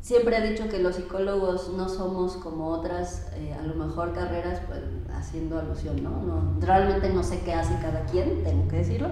siempre 0.00 0.36
he 0.36 0.50
dicho 0.50 0.68
que 0.68 0.78
los 0.78 0.96
psicólogos 0.96 1.72
no 1.74 1.88
somos 1.88 2.36
como 2.36 2.68
otras, 2.68 3.30
eh, 3.34 3.54
a 3.54 3.62
lo 3.62 3.74
mejor 3.74 4.12
carreras, 4.12 4.60
pues 4.66 4.80
haciendo 5.14 5.58
alusión, 5.58 6.02
¿no? 6.02 6.10
¿no? 6.22 6.60
Realmente 6.60 7.08
no 7.10 7.22
sé 7.22 7.40
qué 7.44 7.52
hace 7.52 7.74
cada 7.80 8.04
quien, 8.06 8.42
tengo 8.42 8.66
que 8.68 8.76
decirlo, 8.76 9.08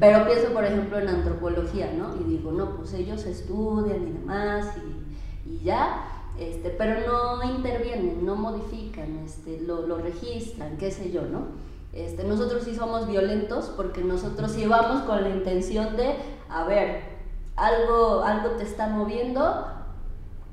pero 0.00 0.26
pienso, 0.26 0.52
por 0.52 0.64
ejemplo, 0.64 0.98
en 0.98 1.08
antropología, 1.08 1.92
¿no? 1.92 2.16
Y 2.20 2.24
digo, 2.24 2.52
no, 2.52 2.76
pues 2.76 2.92
ellos 2.94 3.24
estudian 3.24 4.08
y 4.08 4.12
demás, 4.12 4.66
y 4.78 5.02
y 5.46 5.58
ya, 5.64 6.04
este, 6.38 6.70
pero 6.70 7.06
no 7.06 7.42
intervienen, 7.54 8.24
no 8.24 8.36
modifican, 8.36 9.18
este, 9.24 9.60
lo, 9.60 9.86
lo, 9.86 9.98
registran, 9.98 10.76
qué 10.76 10.90
sé 10.90 11.10
yo, 11.10 11.22
¿no? 11.22 11.46
Este, 11.92 12.24
nosotros 12.24 12.62
sí 12.64 12.74
somos 12.74 13.06
violentos 13.06 13.70
porque 13.76 14.02
nosotros 14.02 14.52
sí 14.52 14.66
vamos 14.66 15.02
con 15.02 15.22
la 15.22 15.28
intención 15.28 15.96
de, 15.96 16.14
a 16.48 16.64
ver, 16.64 17.11
algo, 17.56 18.22
algo 18.22 18.50
te 18.50 18.64
está 18.64 18.88
moviendo, 18.88 19.66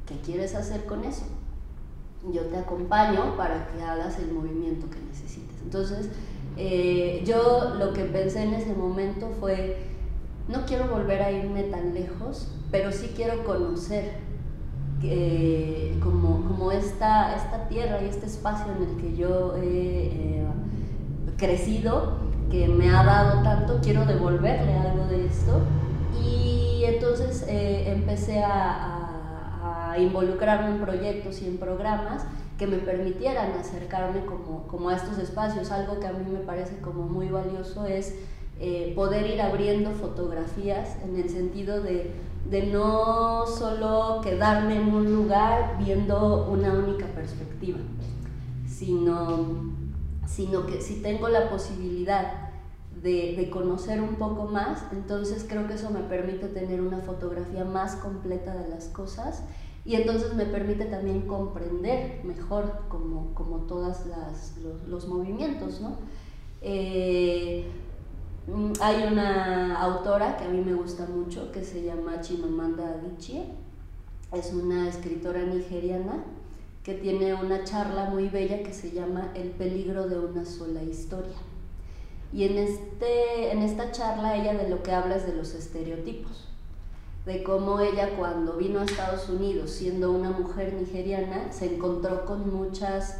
¿qué 0.06 0.16
quieres 0.20 0.56
hacer 0.56 0.86
con 0.86 1.04
eso? 1.04 1.26
Yo 2.34 2.44
te 2.44 2.58
acompaño 2.58 3.38
para 3.38 3.68
que 3.68 3.82
hagas 3.82 4.20
el 4.20 4.32
movimiento 4.34 4.90
que 4.90 5.00
necesites. 5.00 5.62
Entonces, 5.64 6.10
eh, 6.58 7.24
yo 7.26 7.76
lo 7.78 7.94
que 7.94 8.04
pensé 8.04 8.44
en 8.44 8.54
ese 8.54 8.74
momento 8.74 9.30
fue, 9.40 9.78
no 10.48 10.66
quiero 10.66 10.88
volver 10.88 11.22
a 11.22 11.32
irme 11.32 11.64
tan 11.64 11.94
lejos, 11.94 12.50
pero 12.72 12.92
sí 12.92 13.14
quiero 13.16 13.44
conocer 13.46 14.18
eh, 15.02 15.98
como, 16.04 16.44
como 16.46 16.72
esta, 16.74 17.36
esta 17.36 17.70
tierra 17.70 18.02
y 18.02 18.06
este 18.10 18.26
espacio 18.26 18.66
en 18.74 18.90
el 18.90 18.98
que 18.98 19.16
yo 19.16 19.56
he 19.56 19.62
eh, 19.62 20.46
crecido, 21.38 22.18
que 22.52 22.68
me 22.68 22.90
ha 22.90 23.04
dado 23.04 23.42
tanto, 23.44 23.80
quiero 23.82 24.06
devolverle 24.06 24.74
algo 24.74 25.06
de 25.06 25.26
esto. 25.26 25.62
Y 26.22 26.69
entonces 26.86 27.46
eh, 27.48 27.92
empecé 27.92 28.44
a, 28.44 29.06
involucrarme 29.98 30.70
en 30.70 30.80
proyectos 30.80 31.42
y 31.42 31.48
en 31.48 31.58
programas 31.58 32.24
que 32.58 32.68
me 32.68 32.78
permitieran 32.78 33.52
acercarme 33.60 34.22
como 34.68 34.90
a 34.90 34.96
estos 34.96 35.18
espacios. 35.18 35.72
Algo 35.72 36.00
que 36.00 36.08
a 36.08 36.14
mí 36.14 36.24
me 36.32 36.40
parece 36.40 36.78
como 36.80 37.04
muy 37.04 37.28
valioso 37.28 37.86
es 37.86 38.16
eh, 38.62 38.94
poder 38.96 39.26
ir 39.26 39.42
abriendo 39.42 39.92
fotografías 39.92 40.96
en 41.04 41.18
el 41.20 41.30
sentido 41.30 41.82
de 41.82 42.14
de 42.50 42.66
no 42.68 43.46
solo 43.46 44.22
quedarme 44.24 44.78
en 44.78 44.94
un 44.94 45.14
lugar 45.14 45.78
viendo 45.78 46.48
una 46.50 46.74
única 46.74 47.06
perspectiva, 47.08 47.80
sino, 48.68 49.74
sino 50.26 50.66
que 50.66 50.82
si 50.82 51.02
tengo 51.02 51.30
la 51.30 51.50
posibilidad 51.50 52.49
de, 53.02 53.36
de, 53.36 53.50
conocer 53.50 54.02
un 54.02 54.16
poco 54.16 54.46
más, 54.46 54.84
entonces 54.92 55.46
creo 55.48 55.68
que 55.68 55.76
eso 55.76 55.90
me 55.90 56.02
permite 56.02 56.48
tener 56.48 56.82
una 56.82 57.00
fotografía 57.00 57.64
más 57.64 57.96
completa 57.96 58.56
de 58.56 58.70
las 58.70 58.90
cosas 58.90 59.44
y 59.86 59.96
entonces 59.96 60.34
me 60.34 60.46
permite 60.46 60.86
también 60.86 61.22
comprender 61.22 62.22
mejor 62.24 62.84
como, 62.90 63.34
como 63.34 63.60
todos 63.60 63.98
los, 64.62 64.88
los, 64.88 65.08
movimientos, 65.08 65.80
¿no? 65.80 65.98
Eh, 66.62 67.66
Mm, 68.52 68.74
hay 68.82 69.04
una 69.04 69.80
autora 69.80 70.36
que 70.38 70.46
a 70.46 70.50
mí 70.50 70.62
me 70.62 70.74
gusta 70.74 71.06
mucho 71.06 71.52
que 71.52 71.64
se 71.64 71.84
llama 71.84 72.22
Chimamanda 72.22 72.96
Adichie 72.96 73.44
es 74.32 74.54
una 74.54 74.88
escritora 74.88 75.44
nigeriana 75.44 76.24
que 76.84 76.96
tiene 76.96 77.34
una 77.36 77.64
charla 77.64 78.06
muy 78.06 78.28
bella 78.30 78.64
que 78.64 78.74
se 78.74 78.92
llama 78.92 79.32
El 79.36 79.50
peligro 79.52 80.08
de 80.08 80.18
una 80.20 80.46
sola 80.46 80.82
historia. 80.82 81.36
Y 82.32 82.44
en, 82.44 82.58
este, 82.58 83.52
en 83.52 83.62
esta 83.64 83.92
charla 83.92 84.36
ella 84.36 84.54
de 84.54 84.70
lo 84.70 84.84
que 84.84 84.92
habla 84.92 85.16
es 85.16 85.26
de 85.26 85.34
los 85.34 85.54
estereotipos, 85.54 86.48
de 87.26 87.44
cómo 87.44 87.80
ella 87.80 88.18
cuando 88.18 88.54
vino 88.54 88.80
a 88.80 88.86
Estados 88.86 89.30
Unidos 89.30 89.72
siendo 89.72 90.12
una 90.12 90.32
mujer 90.32 90.74
nigeriana 90.74 91.52
se 91.52 91.74
encontró 91.74 92.26
con 92.26 92.54
muchas, 92.54 93.18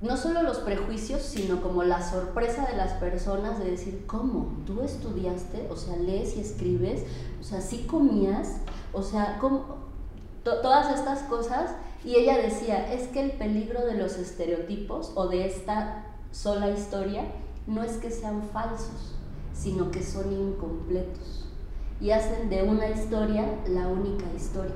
no 0.00 0.16
solo 0.16 0.42
los 0.42 0.58
prejuicios, 0.58 1.20
sino 1.20 1.62
como 1.62 1.82
la 1.82 2.02
sorpresa 2.02 2.66
de 2.66 2.76
las 2.76 2.94
personas 2.94 3.58
de 3.58 3.70
decir, 3.70 4.04
¿cómo? 4.06 4.54
¿Tú 4.66 4.80
estudiaste? 4.80 5.68
O 5.70 5.76
sea, 5.76 5.96
lees 5.96 6.36
y 6.36 6.40
escribes, 6.40 7.04
o 7.40 7.44
sea, 7.44 7.60
sí 7.60 7.84
comías, 7.86 8.56
o 8.92 9.02
sea, 9.02 9.38
¿cómo? 9.38 9.80
todas 10.42 10.94
estas 10.96 11.20
cosas. 11.24 11.72
Y 12.04 12.16
ella 12.16 12.38
decía, 12.38 12.92
es 12.92 13.08
que 13.08 13.20
el 13.20 13.32
peligro 13.32 13.84
de 13.84 13.94
los 13.94 14.16
estereotipos 14.16 15.12
o 15.14 15.28
de 15.28 15.46
esta 15.46 16.06
sola 16.32 16.70
historia 16.70 17.24
no 17.66 17.82
es 17.82 17.98
que 17.98 18.10
sean 18.10 18.42
falsos, 18.52 19.14
sino 19.52 19.90
que 19.90 20.02
son 20.02 20.32
incompletos 20.32 21.40
y 22.00 22.10
hacen 22.12 22.48
de 22.48 22.62
una 22.62 22.88
historia 22.88 23.46
la 23.68 23.88
única 23.88 24.24
historia. 24.34 24.74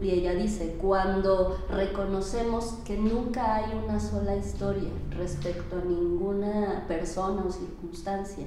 Y 0.00 0.10
ella 0.10 0.34
dice, 0.34 0.76
cuando 0.80 1.58
reconocemos 1.68 2.74
que 2.84 2.96
nunca 2.96 3.56
hay 3.56 3.72
una 3.84 3.98
sola 3.98 4.36
historia 4.36 4.90
respecto 5.10 5.76
a 5.76 5.84
ninguna 5.84 6.84
persona 6.86 7.42
o 7.44 7.50
circunstancia 7.50 8.46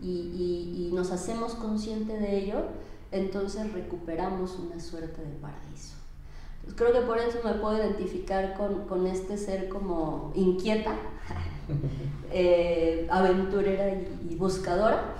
y, 0.00 0.90
nos 0.92 1.10
hacemos 1.10 1.54
conscientes 1.56 2.20
de 2.20 2.38
ello, 2.38 2.66
entonces 3.10 3.72
recuperamos 3.72 4.56
una 4.58 4.78
suerte 4.78 5.22
de 5.22 5.34
paraíso. 5.40 5.96
creo 6.76 6.92
que 6.92 7.00
por 7.00 7.18
eso 7.18 7.38
me 7.44 7.54
puedo 7.54 7.76
identificar 7.76 8.54
con, 8.56 9.06
este 9.08 9.36
ser 9.36 9.68
como 9.68 10.30
inquieta, 10.36 10.94
eh, 12.32 13.06
aventurera 13.10 13.94
y 14.28 14.34
buscadora, 14.36 15.14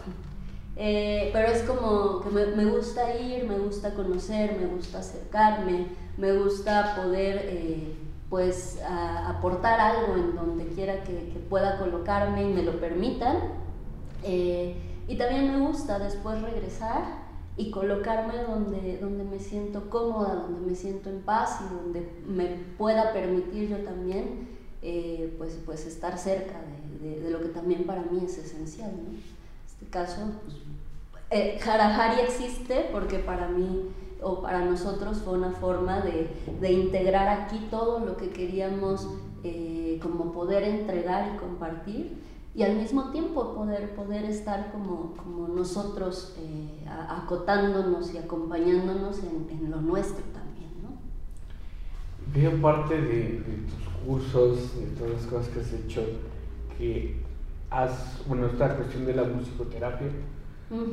eh, 0.76 1.30
pero 1.32 1.48
es 1.48 1.62
como 1.62 2.20
que 2.20 2.30
me, 2.30 2.64
gusta 2.64 3.14
ir, 3.16 3.44
me 3.44 3.58
gusta 3.58 3.94
conocer, 3.94 4.58
me 4.58 4.66
gusta 4.66 4.98
acercarme, 4.98 5.86
me 6.16 6.36
gusta 6.36 6.96
poder 6.96 7.42
eh, 7.44 7.94
pues 8.28 8.80
aportar 8.82 9.78
algo 9.78 10.16
en 10.16 10.34
donde 10.34 10.66
quiera 10.68 11.04
que, 11.04 11.34
pueda 11.48 11.78
colocarme 11.78 12.42
y 12.42 12.52
me 12.52 12.62
lo 12.62 12.80
permitan. 12.80 13.36
Eh, 14.24 14.76
y 15.06 15.16
también 15.16 15.52
me 15.52 15.66
gusta 15.66 15.98
después 15.98 16.40
regresar 16.42 17.22
y 17.56 17.70
colocarme 17.70 18.38
donde, 18.38 18.98
donde 18.98 19.22
me 19.22 19.38
siento 19.38 19.88
cómoda, 19.90 20.34
donde 20.34 20.66
me 20.66 20.74
siento 20.74 21.10
en 21.10 21.20
paz 21.20 21.60
y 21.60 21.74
donde 21.74 22.10
me 22.26 22.46
pueda 22.76 23.12
permitir 23.12 23.68
yo 23.68 23.76
también 23.84 24.48
pues, 25.38 25.58
pues 25.64 25.86
estar 25.86 26.18
cerca 26.18 26.60
de, 27.00 27.20
de, 27.20 27.30
lo 27.30 27.40
que 27.40 27.48
también 27.48 27.84
para 27.84 28.02
mí 28.02 28.22
es 28.24 28.38
esencial. 28.38 28.90
¿no? 28.92 29.10
En 29.10 29.22
este 29.66 29.86
caso, 29.86 30.20
pues, 30.44 30.56
eh, 31.30 31.58
Harahari 31.64 32.20
existe 32.20 32.88
porque 32.92 33.18
para 33.18 33.48
mí 33.48 33.90
o 34.22 34.40
para 34.40 34.64
nosotros 34.64 35.18
fue 35.18 35.34
una 35.34 35.50
forma 35.50 36.00
de, 36.00 36.28
de 36.60 36.72
integrar 36.72 37.28
aquí 37.28 37.66
todo 37.70 38.00
lo 38.00 38.16
que 38.16 38.30
queríamos 38.30 39.08
eh, 39.42 39.98
como 40.02 40.32
poder 40.32 40.62
entregar 40.62 41.34
y 41.34 41.38
compartir 41.38 42.24
y 42.54 42.62
al 42.62 42.76
mismo 42.76 43.10
tiempo 43.10 43.52
poder, 43.54 43.94
poder 43.96 44.24
estar 44.24 44.70
como, 44.70 45.14
como 45.16 45.48
nosotros 45.48 46.34
eh, 46.38 46.86
acotándonos 47.08 48.14
y 48.14 48.18
acompañándonos 48.18 49.18
en, 49.18 49.70
lo 49.70 49.80
nuestro 49.80 50.24
también. 50.32 50.70
¿no? 50.82 50.90
Veo 52.32 52.62
parte 52.62 52.94
de, 52.94 53.40
de, 53.40 53.58
cursos, 54.06 54.76
de 54.78 54.86
todas 54.98 55.14
las 55.14 55.26
cosas 55.26 55.48
que 55.48 55.60
has 55.60 55.72
hecho, 55.72 56.02
que 56.76 57.16
has, 57.70 58.22
bueno, 58.26 58.46
esta 58.46 58.76
cuestión 58.76 59.06
de 59.06 59.14
la 59.14 59.24
musicoterapia, 59.24 60.08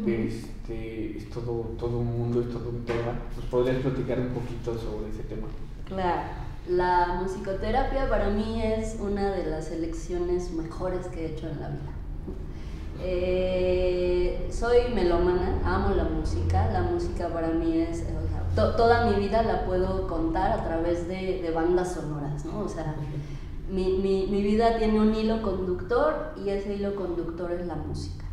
este, 0.05 1.17
es 1.17 1.29
todo, 1.29 1.73
todo 1.79 1.99
un 1.99 2.17
mundo, 2.17 2.41
es 2.41 2.49
todo 2.49 2.69
un 2.69 2.83
tema. 2.85 3.19
¿Nos 3.35 3.45
podrías 3.45 3.81
platicar 3.81 4.19
un 4.19 4.29
poquito 4.29 4.77
sobre 4.77 5.09
ese 5.09 5.23
tema? 5.23 5.47
Claro. 5.85 6.21
La 6.69 7.19
musicoterapia 7.21 8.07
para 8.07 8.29
mí 8.29 8.61
es 8.61 8.97
una 8.99 9.31
de 9.31 9.49
las 9.49 9.71
elecciones 9.71 10.51
mejores 10.51 11.07
que 11.07 11.25
he 11.25 11.31
hecho 11.31 11.47
en 11.47 11.59
la 11.59 11.69
vida. 11.69 11.91
Eh, 13.03 14.47
soy 14.51 14.93
melómana, 14.93 15.59
amo 15.65 15.95
la 15.95 16.03
música. 16.03 16.69
La 16.71 16.83
música 16.83 17.29
para 17.29 17.47
mí 17.47 17.79
es, 17.79 18.03
toda 18.55 19.07
mi 19.07 19.15
vida 19.15 19.41
la 19.41 19.65
puedo 19.65 20.07
contar 20.07 20.51
a 20.51 20.63
través 20.63 21.07
de, 21.07 21.41
de 21.41 21.51
bandas 21.51 21.93
sonoras, 21.93 22.20
¿no? 22.45 22.59
O 22.61 22.67
sea, 22.67 22.95
mi, 23.69 23.97
mi, 23.97 24.27
mi 24.27 24.41
vida 24.41 24.77
tiene 24.77 24.99
un 24.99 25.13
hilo 25.15 25.41
conductor 25.41 26.33
y 26.43 26.49
ese 26.49 26.75
hilo 26.75 26.95
conductor 26.95 27.51
es 27.51 27.65
la 27.65 27.75
música. 27.75 28.25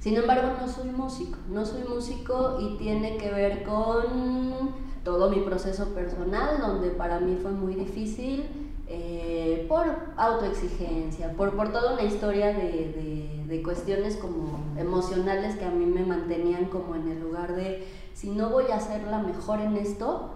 Sin 0.00 0.16
embargo, 0.16 0.52
no 0.60 0.68
soy 0.68 0.90
músico, 0.90 1.38
no 1.48 1.66
soy 1.66 1.82
músico 1.82 2.58
y 2.60 2.76
tiene 2.76 3.16
que 3.16 3.30
ver 3.30 3.64
con 3.64 4.70
todo 5.04 5.30
mi 5.30 5.40
proceso 5.40 5.86
personal, 5.88 6.60
donde 6.60 6.90
para 6.90 7.18
mí 7.18 7.38
fue 7.40 7.50
muy 7.50 7.74
difícil 7.74 8.44
eh, 8.90 9.66
por 9.68 9.86
autoexigencia, 10.16 11.32
por, 11.32 11.54
por 11.54 11.72
toda 11.72 11.92
una 11.92 12.04
historia 12.04 12.54
de, 12.54 13.44
de, 13.46 13.62
cuestiones 13.62 14.16
como 14.16 14.60
emocionales 14.78 15.56
que 15.56 15.64
a 15.66 15.70
mí 15.70 15.84
me 15.84 16.06
mantenían 16.06 16.66
como 16.66 16.94
en 16.94 17.08
el 17.08 17.20
lugar 17.20 17.54
de, 17.54 17.86
si 18.14 18.30
no 18.30 18.48
voy 18.48 18.66
a 18.72 18.80
ser 18.80 19.02
la 19.08 19.18
mejor 19.18 19.60
en 19.60 19.76
esto, 19.76 20.30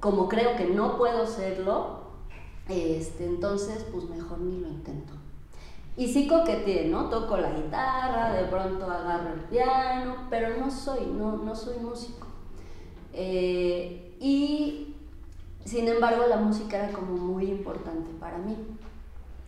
como 0.00 0.28
creo 0.28 0.56
que 0.56 0.66
no 0.66 0.96
puedo 0.96 1.26
serlo, 1.26 1.97
este, 2.68 3.24
entonces 3.24 3.84
pues 3.92 4.04
mejor 4.08 4.38
ni 4.40 4.60
lo 4.60 4.68
intento. 4.68 5.12
Y 5.96 6.06
sí 6.06 6.28
coqueteé, 6.28 6.88
¿no? 6.88 7.08
Toco 7.08 7.36
la 7.38 7.50
guitarra, 7.50 8.32
de 8.32 8.44
pronto 8.44 8.84
agarro 8.84 9.34
el 9.34 9.40
piano, 9.40 10.28
pero 10.30 10.56
no 10.56 10.70
soy, 10.70 11.06
no, 11.06 11.38
no 11.38 11.56
soy 11.56 11.78
músico. 11.78 12.26
Eh, 13.12 14.16
y 14.20 14.94
sin 15.64 15.88
embargo 15.88 16.26
la 16.28 16.36
música 16.36 16.78
era 16.78 16.92
como 16.92 17.16
muy 17.16 17.46
importante 17.46 18.10
para 18.20 18.38
mí. 18.38 18.56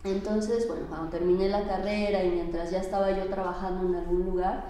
Entonces, 0.03 0.67
bueno, 0.67 0.87
cuando 0.89 1.09
terminé 1.09 1.47
la 1.47 1.63
carrera 1.63 2.23
y 2.23 2.31
mientras 2.31 2.71
ya 2.71 2.79
estaba 2.79 3.11
yo 3.11 3.27
trabajando 3.27 3.87
en 3.87 3.95
algún 3.95 4.25
lugar, 4.25 4.65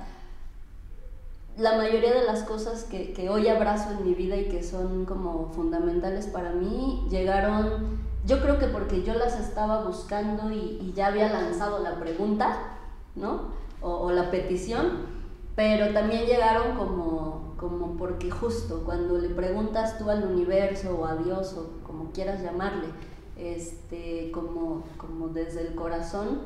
la 1.58 1.78
mayoría 1.78 2.14
de 2.14 2.26
las 2.26 2.44
cosas 2.44 2.84
que, 2.84 3.14
que 3.14 3.30
hoy 3.30 3.48
abrazo 3.48 3.92
en 3.92 4.06
mi 4.06 4.14
vida 4.14 4.36
y 4.36 4.50
que 4.50 4.62
son 4.62 5.06
como 5.06 5.52
fundamentales 5.54 6.28
para 6.28 6.52
mí 6.52 7.08
llegaron 7.10 8.11
yo 8.26 8.42
creo 8.42 8.60
que 8.60 8.68
porque 8.68 9.04
yo 9.04 9.14
las 9.16 9.40
estaba 9.40 9.84
buscando 9.84 10.52
y, 10.52 10.94
ya 10.96 11.08
había 11.08 11.32
lanzado 11.32 11.80
la 11.80 12.00
pregunta, 12.00 12.78
¿no? 13.16 13.62
O, 13.82 14.12
la 14.12 14.30
petición, 14.30 15.08
pero 15.56 15.92
también 15.94 16.26
llegaron 16.26 16.78
como, 16.78 17.56
como 17.58 17.98
porque 17.98 18.30
justo 18.30 18.84
cuando 18.86 19.18
le 19.18 19.30
preguntas 19.30 19.98
tú 19.98 20.10
al 20.10 20.24
universo 20.24 21.00
o 21.00 21.06
a 21.06 21.16
Dios 21.16 21.56
o 21.58 21.84
como 21.84 22.12
quieras 22.12 22.44
llamarle, 22.44 22.90
este, 23.38 24.30
como, 24.32 24.84
como 24.98 25.30
desde 25.30 25.62
el 25.62 25.74
corazón, 25.74 26.42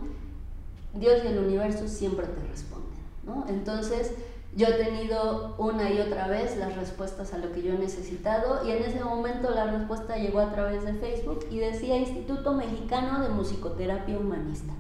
Dios 0.94 1.24
y 1.26 1.28
el 1.28 1.40
universo 1.40 1.90
siempre 1.90 2.26
te 2.26 2.42
responden, 2.48 3.00
¿no? 3.26 3.46
Entonces, 3.50 4.14
yo 4.56 4.68
he 4.68 4.74
tenido 4.74 5.54
una 5.58 5.92
y 5.92 6.00
otra 6.00 6.28
vez 6.28 6.56
las 6.56 6.78
respuestas 6.78 7.34
a 7.34 7.40
lo 7.40 7.52
que 7.52 7.62
yo 7.62 7.74
he 7.74 7.78
necesitado 7.78 8.66
y 8.66 8.72
en 8.72 8.84
ese 8.84 9.04
momento 9.04 9.50
la 9.52 9.66
respuesta 9.66 10.16
llegó 10.16 10.40
a 10.40 10.52
través 10.52 10.86
de 10.86 10.94
Facebook 10.94 11.46
y 11.52 11.60
decía 11.60 11.98
Instituto 11.98 12.54
Mexicano 12.54 13.22
de 13.22 13.30
Musicoterapia 13.30 14.18
Humanista. 14.18 14.72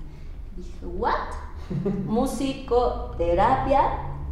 dije, 0.55 0.85
¿what? 0.85 1.11
Musicoterapia, 2.05 3.81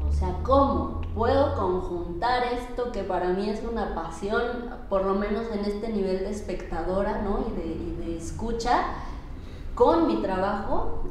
o 0.07 0.13
sea, 0.13 0.33
¿cómo 0.43 1.01
puedo 1.13 1.55
conjuntar 1.55 2.43
esto 2.53 2.93
que 2.93 3.03
para 3.03 3.29
mí 3.33 3.49
es 3.49 3.63
una 3.69 3.93
pasión, 3.93 4.69
por 4.87 5.03
lo 5.03 5.13
menos 5.13 5.47
en 5.51 5.65
este 5.65 5.89
nivel 5.89 6.19
de 6.19 6.29
espectadora 6.29 7.21
¿no? 7.21 7.45
y, 7.49 7.51
de, 7.51 7.65
y 7.65 7.95
de 7.99 8.17
escucha, 8.17 8.85
con 9.75 10.07
mi 10.07 10.21
trabajo? 10.21 11.03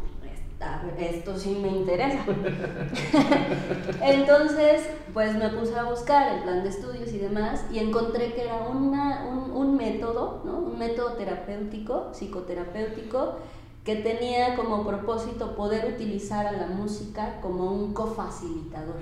Esto 0.98 1.38
sí 1.38 1.58
me 1.60 1.68
interesa. 1.68 2.24
Entonces, 4.02 4.88
pues 5.12 5.34
me 5.36 5.48
puse 5.50 5.76
a 5.76 5.84
buscar 5.84 6.36
el 6.36 6.42
plan 6.42 6.62
de 6.62 6.68
estudios 6.68 7.12
y 7.12 7.18
demás 7.18 7.64
y 7.72 7.78
encontré 7.78 8.32
que 8.34 8.42
era 8.42 8.68
una, 8.68 9.24
un, 9.24 9.76
método, 9.76 10.42
¿no? 10.44 10.58
un 10.58 10.78
método 10.78 11.14
terapéutico, 11.14 12.10
psicoterapéutico, 12.12 13.36
que 13.84 13.96
tenía 13.96 14.54
como 14.54 14.86
propósito 14.86 15.56
poder 15.56 15.92
utilizar 15.94 16.46
a 16.46 16.52
la 16.52 16.66
música 16.68 17.40
como 17.40 17.72
un 17.72 17.92
cofacilitador. 17.92 19.00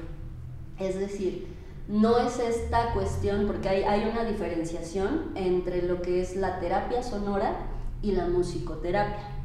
Es 0.79 0.99
decir, 0.99 1.49
no 1.89 2.19
es 2.19 2.39
esta 2.39 2.95
cuestión, 2.95 3.47
porque 3.47 3.69
hay, 3.69 3.83
hay 3.83 4.09
una 4.09 4.25
diferenciación 4.25 5.33
entre 5.35 5.83
lo 5.83 6.01
que 6.01 6.23
es 6.23 6.37
la 6.37 6.59
terapia 6.61 7.03
sonora 7.03 7.57
y 8.01 8.13
la 8.13 8.27
musicoterapia. 8.27 9.40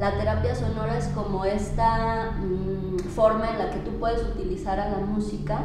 La 0.00 0.16
terapia 0.16 0.54
sonora 0.54 0.96
es 0.96 1.08
como 1.08 1.44
esta 1.44 2.32
mm, 2.32 3.00
forma 3.10 3.50
en 3.50 3.58
la 3.58 3.70
que 3.70 3.80
tú 3.80 3.90
puedes 3.98 4.22
utilizar 4.22 4.80
a 4.80 4.88
la 4.88 4.96
música. 4.96 5.60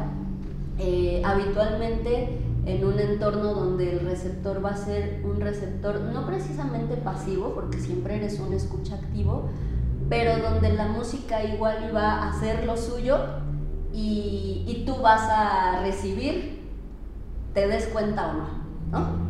Eh, 0.78 1.22
habitualmente 1.24 2.38
en 2.66 2.84
un 2.84 3.00
entorno 3.00 3.54
donde 3.54 3.92
el 3.92 4.00
receptor 4.00 4.62
va 4.62 4.70
a 4.70 4.76
ser 4.76 5.22
un 5.24 5.40
receptor 5.40 6.00
no 6.00 6.26
precisamente 6.26 6.96
pasivo, 6.96 7.54
porque 7.54 7.78
siempre 7.78 8.16
eres 8.16 8.38
un 8.38 8.52
escucha 8.52 8.96
activo, 8.96 9.48
pero 10.10 10.36
donde 10.38 10.70
la 10.74 10.88
música 10.88 11.42
igual 11.42 11.86
iba 11.88 12.02
a 12.02 12.28
hacer 12.28 12.66
lo 12.66 12.76
suyo 12.76 13.16
y, 13.94 14.82
tú 14.84 14.96
vas 15.00 15.22
a 15.30 15.80
recibir, 15.80 16.62
te 17.54 17.66
des 17.66 17.86
cuenta 17.86 18.28
o 18.28 18.32
no, 18.34 18.48
¿no? 18.92 19.25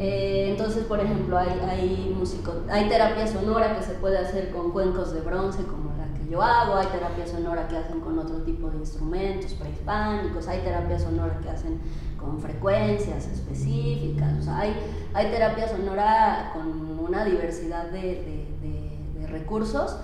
Eh, 0.00 0.50
entonces, 0.50 0.84
por 0.84 1.00
ejemplo, 1.00 1.36
hay, 1.36 1.48
hay, 1.68 2.14
músico, 2.16 2.52
terapia 2.88 3.26
sonora 3.26 3.76
que 3.76 3.82
se 3.82 3.94
puede 3.94 4.18
hacer 4.18 4.50
con 4.50 4.70
cuencos 4.70 5.12
de 5.12 5.20
bronce, 5.22 5.64
como 5.64 5.90
la 5.96 6.06
que 6.16 6.30
yo 6.30 6.40
hago, 6.40 6.76
hay 6.76 6.86
terapia 6.86 7.26
sonora 7.26 7.66
que 7.66 7.76
hacen 7.76 8.00
con 8.00 8.16
otro 8.16 8.42
tipo 8.42 8.70
de 8.70 8.78
instrumentos 8.78 9.54
prehispánicos, 9.54 10.46
hay 10.46 10.60
terapia 10.60 11.00
sonora 11.00 11.40
que 11.42 11.50
hacen 11.50 11.80
con 12.16 12.38
frecuencias 12.40 13.26
específicas, 13.26 14.38
o 14.38 14.42
sea, 14.42 14.58
hay, 14.60 14.76
hay 15.14 15.32
terapia 15.32 15.68
sonora 15.68 16.52
con 16.52 17.00
una 17.00 17.24
diversidad 17.24 17.86
de, 17.86 18.00
de, 18.00 19.20
de, 19.20 19.26
recursos. 19.26 19.96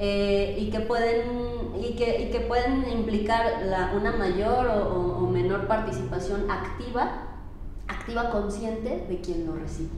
Eh, 0.00 0.56
y, 0.56 0.70
que 0.70 0.78
pueden, 0.78 1.74
y, 1.76 1.96
que, 1.96 2.22
y 2.22 2.30
que 2.30 2.38
pueden 2.38 2.88
implicar 2.88 3.62
la, 3.66 3.92
una 3.96 4.12
mayor 4.12 4.68
o, 4.68 5.24
o 5.24 5.26
menor 5.28 5.66
participación 5.66 6.48
activa 6.48 7.27
activa 7.88 8.30
consciente 8.30 9.06
de 9.08 9.20
quien 9.20 9.46
lo 9.46 9.56
recibe. 9.56 9.90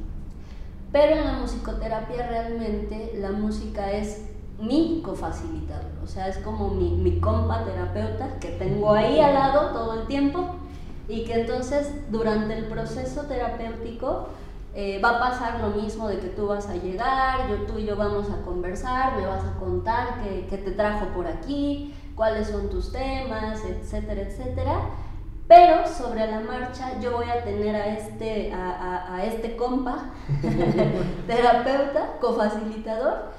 Pero 0.92 1.16
en 1.16 1.24
la 1.24 1.32
musicoterapia 1.34 2.26
realmente 2.26 3.12
la 3.18 3.30
música 3.30 3.92
es 3.92 4.24
mi 4.60 5.00
cofacilitador, 5.02 5.90
o 6.04 6.06
sea, 6.06 6.28
es 6.28 6.38
como 6.38 6.68
mi, 6.70 6.90
mi 6.90 7.18
compa 7.18 7.64
terapeuta 7.64 8.38
que 8.40 8.48
tengo 8.50 8.92
ahí 8.92 9.18
al 9.18 9.34
lado 9.34 9.72
todo 9.72 10.00
el 10.00 10.06
tiempo 10.06 10.56
y 11.08 11.24
que 11.24 11.40
entonces 11.40 11.92
durante 12.10 12.58
el 12.58 12.66
proceso 12.66 13.22
terapéutico 13.22 14.28
eh, 14.74 15.00
va 15.02 15.16
a 15.16 15.18
pasar 15.18 15.60
lo 15.60 15.70
mismo 15.70 16.08
de 16.08 16.18
que 16.18 16.28
tú 16.28 16.46
vas 16.46 16.68
a 16.68 16.76
llegar, 16.76 17.48
yo, 17.48 17.66
tú 17.66 17.78
y 17.78 17.86
yo 17.86 17.96
vamos 17.96 18.28
a 18.30 18.44
conversar, 18.44 19.16
me 19.16 19.26
vas 19.26 19.44
a 19.44 19.58
contar 19.58 20.22
qué, 20.22 20.46
qué 20.48 20.58
te 20.58 20.72
trajo 20.72 21.06
por 21.14 21.26
aquí, 21.26 21.94
cuáles 22.14 22.48
son 22.48 22.68
tus 22.68 22.92
temas, 22.92 23.64
etcétera, 23.64 24.22
etcétera. 24.22 24.90
Pero 25.50 25.84
sobre 25.84 26.28
la 26.28 26.38
marcha 26.38 27.00
yo 27.00 27.10
voy 27.10 27.28
a 27.28 27.42
tener 27.42 27.74
a 27.74 27.88
este, 27.98 28.52
a, 28.52 29.16
a, 29.16 29.26
este 29.26 29.56
compa, 29.56 30.12
terapeuta, 31.26 32.18
cofacilitador, 32.20 33.32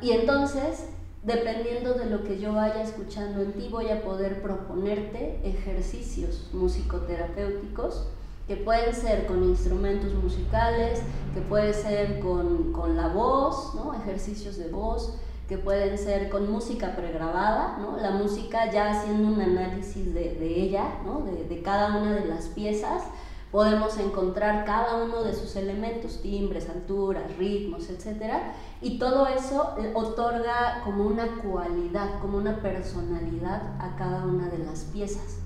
y 0.00 0.12
entonces, 0.12 0.88
dependiendo 1.24 1.92
de 1.92 2.06
lo 2.06 2.24
que 2.24 2.38
yo 2.40 2.54
vaya 2.54 2.82
escuchando 2.82 3.42
en 3.42 3.52
ti, 3.52 3.68
voy 3.70 3.90
a 3.90 4.02
poder 4.02 4.40
proponerte 4.40 5.42
ejercicios 5.44 6.48
musicoterapéuticos 6.54 8.08
que 8.48 8.56
pueden 8.56 8.94
ser 8.94 9.26
con 9.26 9.44
instrumentos 9.44 10.14
musicales, 10.14 11.02
que 11.34 11.42
puede 11.42 11.74
ser 11.74 12.18
con, 12.20 12.72
con 12.72 12.96
la 12.96 13.08
voz, 13.08 13.74
¿no? 13.74 13.92
ejercicios 13.92 14.56
de 14.56 14.68
voz, 14.68 15.18
que 15.50 15.58
pueden 15.58 15.98
ser 15.98 16.30
con 16.30 16.48
música 16.48 16.94
pregrabada, 16.94 17.76
¿no? 17.80 17.96
la 17.96 18.12
música 18.12 18.70
ya 18.70 18.92
haciendo 18.92 19.26
un 19.26 19.40
análisis 19.40 20.14
de, 20.14 20.36
ella, 20.40 21.00
¿no? 21.04 21.22
de, 21.22 21.42
de, 21.42 21.60
cada 21.60 21.96
una 21.96 22.14
de 22.14 22.24
las 22.24 22.46
piezas, 22.46 23.02
podemos 23.50 23.98
encontrar 23.98 24.64
cada 24.64 25.02
uno 25.02 25.24
de 25.24 25.34
sus 25.34 25.56
elementos, 25.56 26.22
timbres, 26.22 26.70
alturas, 26.70 27.36
ritmos, 27.36 27.90
etc. 27.90 28.32
Y 28.80 29.00
todo 29.00 29.26
eso 29.26 29.74
otorga 29.94 30.82
como 30.84 31.04
una 31.04 31.26
cualidad, 31.42 32.20
como 32.20 32.38
una 32.38 32.62
personalidad 32.62 33.74
a 33.80 33.96
cada 33.98 34.24
una 34.24 34.48
de 34.50 34.58
las 34.58 34.84
piezas. 34.84 35.38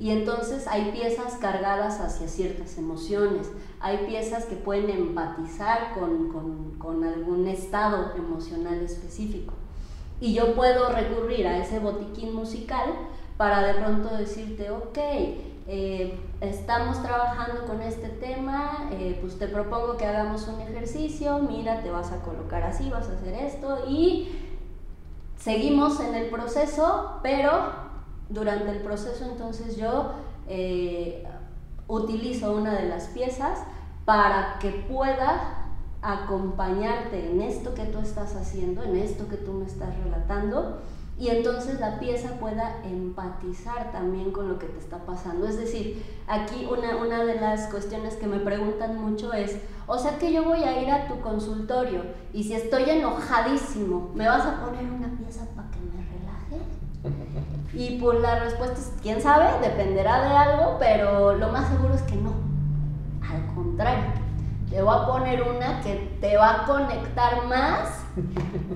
Y 0.00 0.12
entonces 0.12 0.66
hay 0.66 0.92
piezas 0.92 1.34
cargadas 1.34 2.00
hacia 2.00 2.26
ciertas 2.26 2.78
emociones, 2.78 3.52
hay 3.80 4.06
piezas 4.06 4.46
que 4.46 4.56
pueden 4.56 4.88
empatizar 4.88 5.92
con, 5.92 6.78
con, 6.78 7.04
algún 7.04 7.46
estado 7.46 8.12
emocional 8.16 8.80
específico. 8.80 9.52
Y 10.18 10.32
yo 10.32 10.54
puedo 10.54 10.88
recurrir 10.90 11.46
a 11.46 11.58
ese 11.58 11.80
botiquín 11.80 12.34
musical 12.34 12.94
para 13.36 13.62
de 13.62 13.74
pronto 13.74 14.16
decirte, 14.16 14.70
ok, 14.70 14.98
eh, 15.66 16.18
estamos 16.40 17.02
trabajando 17.02 17.66
con 17.66 17.82
este 17.82 18.08
tema, 18.08 18.88
eh, 18.92 19.18
pues 19.20 19.38
te 19.38 19.48
propongo 19.48 19.98
que 19.98 20.06
hagamos 20.06 20.48
un 20.48 20.62
ejercicio, 20.62 21.40
mira, 21.40 21.82
te 21.82 21.90
vas 21.90 22.10
a 22.10 22.22
colocar 22.22 22.62
así, 22.62 22.88
vas 22.88 23.06
a 23.10 23.12
hacer 23.12 23.34
esto 23.34 23.84
y 23.86 24.30
seguimos 25.36 26.00
en 26.00 26.14
el 26.14 26.30
proceso, 26.30 27.18
pero 27.22 27.89
durante 28.30 28.70
el 28.70 28.78
proceso 28.78 29.24
entonces 29.24 29.76
yo 29.76 30.12
eh, 30.48 31.24
utilizo 31.88 32.52
una 32.52 32.74
de 32.74 32.88
las 32.88 33.08
piezas 33.08 33.58
para 34.04 34.58
que 34.60 34.70
pueda 34.88 35.56
acompañarte 36.02 37.30
en 37.30 37.42
esto 37.42 37.74
que 37.74 37.84
tú 37.84 37.98
estás 37.98 38.34
haciendo, 38.34 38.82
en 38.82 38.96
esto 38.96 39.28
que 39.28 39.36
tú 39.36 39.52
me 39.52 39.66
estás 39.66 39.94
relatando, 40.02 40.78
y 41.18 41.28
entonces 41.28 41.78
la 41.78 41.98
pieza 41.98 42.38
pueda 42.40 42.82
empatizar 42.82 43.92
también 43.92 44.32
con 44.32 44.48
lo 44.48 44.58
que 44.58 44.66
te 44.66 44.78
está 44.78 45.04
pasando. 45.04 45.46
Es 45.46 45.58
decir, 45.58 46.02
aquí 46.26 46.66
una, 46.70 46.96
una 46.96 47.24
de 47.24 47.34
las 47.34 47.66
cuestiones 47.66 48.16
que 48.16 48.26
me 48.26 48.38
preguntan 48.38 48.98
mucho 48.98 49.34
es, 49.34 49.58
o 49.86 49.98
sea 49.98 50.18
que 50.18 50.32
yo 50.32 50.44
voy 50.44 50.62
a 50.62 50.80
ir 50.80 50.90
a 50.90 51.08
tu 51.08 51.20
consultorio 51.20 52.04
y 52.32 52.44
si 52.44 52.54
estoy 52.54 52.88
enojadísimo, 52.88 54.12
¿me 54.14 54.26
vas 54.26 54.46
a 54.46 54.64
poner 54.64 54.84
una 54.84 55.08
pieza 55.18 55.44
para? 55.54 55.69
Y 57.72 57.98
pues 58.00 58.20
la 58.20 58.40
respuesta 58.40 58.78
es, 58.78 58.92
quién 59.00 59.22
sabe, 59.22 59.46
dependerá 59.60 60.28
de 60.28 60.36
algo, 60.36 60.76
pero 60.78 61.34
lo 61.34 61.48
más 61.48 61.68
seguro 61.68 61.94
es 61.94 62.02
que 62.02 62.16
no. 62.16 62.32
Al 63.22 63.54
contrario, 63.54 64.04
te 64.68 64.82
voy 64.82 64.94
a 64.94 65.06
poner 65.06 65.42
una 65.42 65.80
que 65.80 66.18
te 66.20 66.36
va 66.36 66.62
a 66.62 66.66
conectar 66.66 67.46
más 67.46 68.04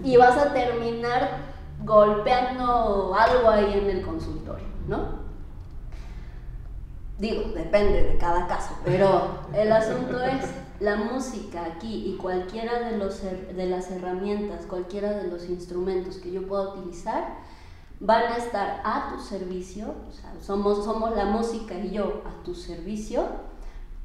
y 0.04 0.16
vas 0.16 0.36
a 0.38 0.52
terminar 0.52 1.54
golpeando 1.84 3.14
algo 3.18 3.50
ahí 3.50 3.78
en 3.78 3.90
el 3.90 4.02
consultorio, 4.06 4.66
¿no? 4.86 5.24
Digo, 7.18 7.52
depende 7.54 8.02
de 8.02 8.18
cada 8.18 8.46
caso, 8.46 8.74
pero 8.84 9.38
el 9.54 9.70
asunto 9.70 10.20
es 10.20 10.50
la 10.80 10.96
música 10.96 11.64
aquí 11.64 12.12
y 12.12 12.16
cualquiera 12.16 12.80
de, 12.80 12.96
los, 12.96 13.22
de 13.22 13.66
las 13.66 13.90
herramientas, 13.90 14.66
cualquiera 14.66 15.12
de 15.12 15.28
los 15.28 15.48
instrumentos 15.48 16.16
que 16.16 16.32
yo 16.32 16.46
pueda 16.46 16.70
utilizar, 16.74 17.36
van 18.00 18.32
a 18.32 18.36
estar 18.36 18.80
a 18.84 19.10
tu 19.10 19.22
servicio, 19.22 19.94
o 20.08 20.12
sea, 20.12 20.32
somos, 20.40 20.84
somos 20.84 21.14
la 21.16 21.26
música 21.26 21.78
y 21.78 21.90
yo 21.90 22.22
a 22.26 22.42
tu 22.44 22.54
servicio 22.54 23.24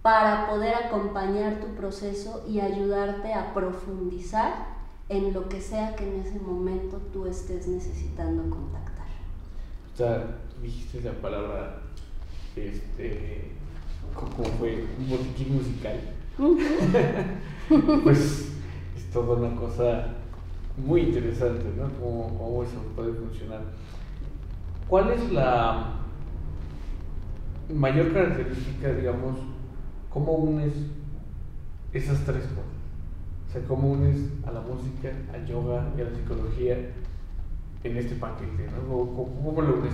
para 0.01 0.49
poder 0.49 0.75
acompañar 0.75 1.59
tu 1.59 1.67
proceso 1.75 2.43
y 2.47 2.59
ayudarte 2.59 3.33
a 3.33 3.53
profundizar 3.53 4.79
en 5.09 5.33
lo 5.33 5.49
que 5.49 5.59
sea 5.59 5.95
que 5.95 6.07
en 6.07 6.21
ese 6.21 6.39
momento 6.39 6.97
tú 7.11 7.25
estés 7.25 7.67
necesitando 7.67 8.43
contactar. 8.49 9.07
O 9.93 9.97
sea, 9.97 10.37
dijiste 10.61 11.01
la 11.01 11.13
palabra, 11.13 11.81
este, 12.55 13.51
¿cómo 14.13 14.47
fue? 14.57 14.85
Un 14.97 15.09
botiquín 15.09 15.55
musical. 15.55 15.99
pues 18.03 18.51
es 18.95 19.11
toda 19.11 19.35
una 19.35 19.59
cosa 19.59 20.18
muy 20.77 21.01
interesante, 21.01 21.65
¿no? 21.77 21.89
Cómo, 21.99 22.37
cómo 22.37 22.63
eso 22.63 22.79
puede 22.95 23.13
funcionar. 23.13 23.61
¿Cuál 24.87 25.11
es 25.11 25.31
la 25.31 25.99
mayor 27.73 28.11
característica, 28.13 28.91
digamos, 28.93 29.39
cómo 30.09 30.33
unes 30.33 30.73
esas 31.93 32.23
tres 32.25 32.43
cosas? 32.43 32.79
O 33.47 33.51
sea, 33.51 33.61
cómo 33.67 33.91
unes 33.91 34.29
a 34.45 34.51
la 34.51 34.61
música, 34.61 35.11
al 35.33 35.45
yoga 35.45 35.91
y 35.97 36.01
a 36.01 36.05
la 36.05 36.11
psicología 36.11 36.77
en 37.83 37.97
este 37.97 38.15
paquete, 38.15 38.67
¿no? 38.71 38.87
¿Cómo, 38.87 39.61
lo 39.61 39.75
unes? 39.75 39.93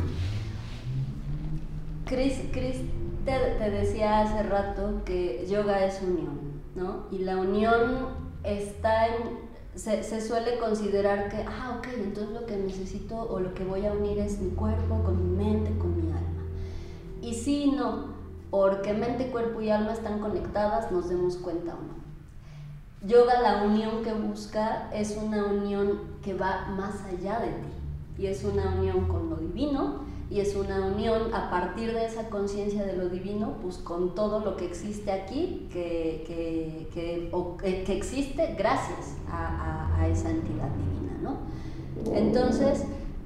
Chris, 2.05 2.41
Chris 2.51 2.81
te, 3.25 3.31
te, 3.57 3.69
decía 3.69 4.21
hace 4.21 4.43
rato 4.43 5.01
que 5.05 5.45
yoga 5.49 5.85
es 5.85 6.01
unión, 6.01 6.39
¿no? 6.75 7.07
Y 7.11 7.19
la 7.19 7.37
unión 7.37 8.07
está 8.43 9.07
en, 9.07 9.45
se, 9.75 10.21
suele 10.21 10.57
considerar 10.57 11.29
que, 11.29 11.43
ah, 11.47 11.77
ok, 11.77 11.87
entonces 11.97 12.33
lo 12.33 12.45
que 12.45 12.57
necesito 12.57 13.17
o 13.17 13.39
lo 13.39 13.53
que 13.53 13.63
voy 13.63 13.85
a 13.85 13.91
unir 13.91 14.19
es 14.19 14.39
mi 14.39 14.51
cuerpo 14.51 15.03
con 15.03 15.37
mi 15.37 15.43
mente, 15.43 15.77
con 15.77 15.95
mi 15.95 16.11
alma. 16.11 16.43
Y 17.21 17.33
sí 17.33 17.73
no, 17.75 18.15
porque 18.49 18.93
mente, 18.93 19.31
cuerpo 19.31 19.61
y 19.61 19.69
alma 19.69 19.93
están 19.93 20.19
conectadas, 20.19 20.91
nos 20.91 21.09
demos 21.09 21.37
cuenta 21.37 21.73
o 21.73 21.77
no. 21.77 22.05
Yoga, 23.07 23.41
la 23.41 23.63
unión 23.63 24.03
que 24.03 24.13
busca 24.13 24.89
es 24.93 25.17
una 25.21 25.45
unión 25.45 25.99
que 26.23 26.33
va 26.33 26.67
más 26.69 27.03
allá 27.05 27.39
de 27.39 27.49
ti 27.49 28.23
y 28.23 28.27
es 28.27 28.43
una 28.43 28.75
unión 28.75 29.07
con 29.07 29.29
lo 29.29 29.35
divino 29.35 30.04
y 30.29 30.39
es 30.39 30.55
una 30.55 30.85
unión 30.85 31.33
a 31.33 31.49
partir 31.49 31.93
de 31.93 32.05
esa 32.05 32.29
conciencia 32.29 32.83
de 32.83 32.97
lo 32.97 33.09
divino, 33.09 33.57
pues 33.61 33.77
con 33.77 34.15
todo 34.15 34.39
lo 34.39 34.57
que 34.57 34.65
existe 34.65 35.11
aquí, 35.11 35.67
que, 35.71 36.23
que, 36.27 36.89
que, 36.93 37.83
que 37.83 37.97
existe 37.97 38.55
gracias 38.57 39.15
a, 39.29 39.47
a, 39.47 40.01
a, 40.01 40.07
esa 40.07 40.29
entidad 40.29 40.69
divina, 40.69 41.19
¿no? 41.21 41.37
Entonces, 42.13 42.85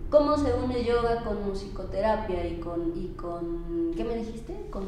¿Cómo 0.10 0.36
se 0.38 0.52
une 0.56 0.84
yoga 0.84 1.24
con 1.24 1.48
musicoterapia 1.48 2.48
y 2.48 2.56
con, 2.56 2.94
y 2.96 3.10
con 3.10 3.94
¿qué 3.96 4.04
me 4.04 4.16
dijiste? 4.16 4.56
Con, 4.72 4.86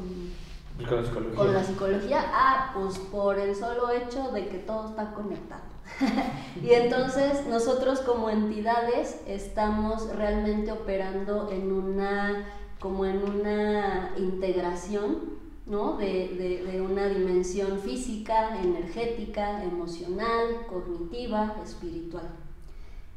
con 1.35 1.53
la 1.53 1.63
psicología. 1.63 2.23
Ah, 2.33 2.71
pues 2.73 2.97
por 2.99 3.37
el 3.39 3.55
solo 3.55 3.89
hecho 3.91 4.31
de 4.31 4.47
que 4.47 4.57
todo 4.59 4.89
está 4.89 5.13
conectado. 5.13 5.63
y 6.63 6.71
entonces 6.71 7.45
nosotros 7.47 7.99
como 8.01 8.29
entidades 8.29 9.21
estamos 9.27 10.13
realmente 10.15 10.71
operando 10.71 11.51
en 11.51 11.71
una, 11.71 12.45
como 12.79 13.05
en 13.05 13.23
una 13.23 14.13
integración, 14.17 15.39
¿no? 15.65 15.97
De 15.97 16.81
una 16.85 17.07
dimensión 17.07 17.79
física, 17.79 18.61
energética, 18.61 19.63
emocional, 19.63 20.65
cognitiva, 20.67 21.55
espiritual 21.63 22.29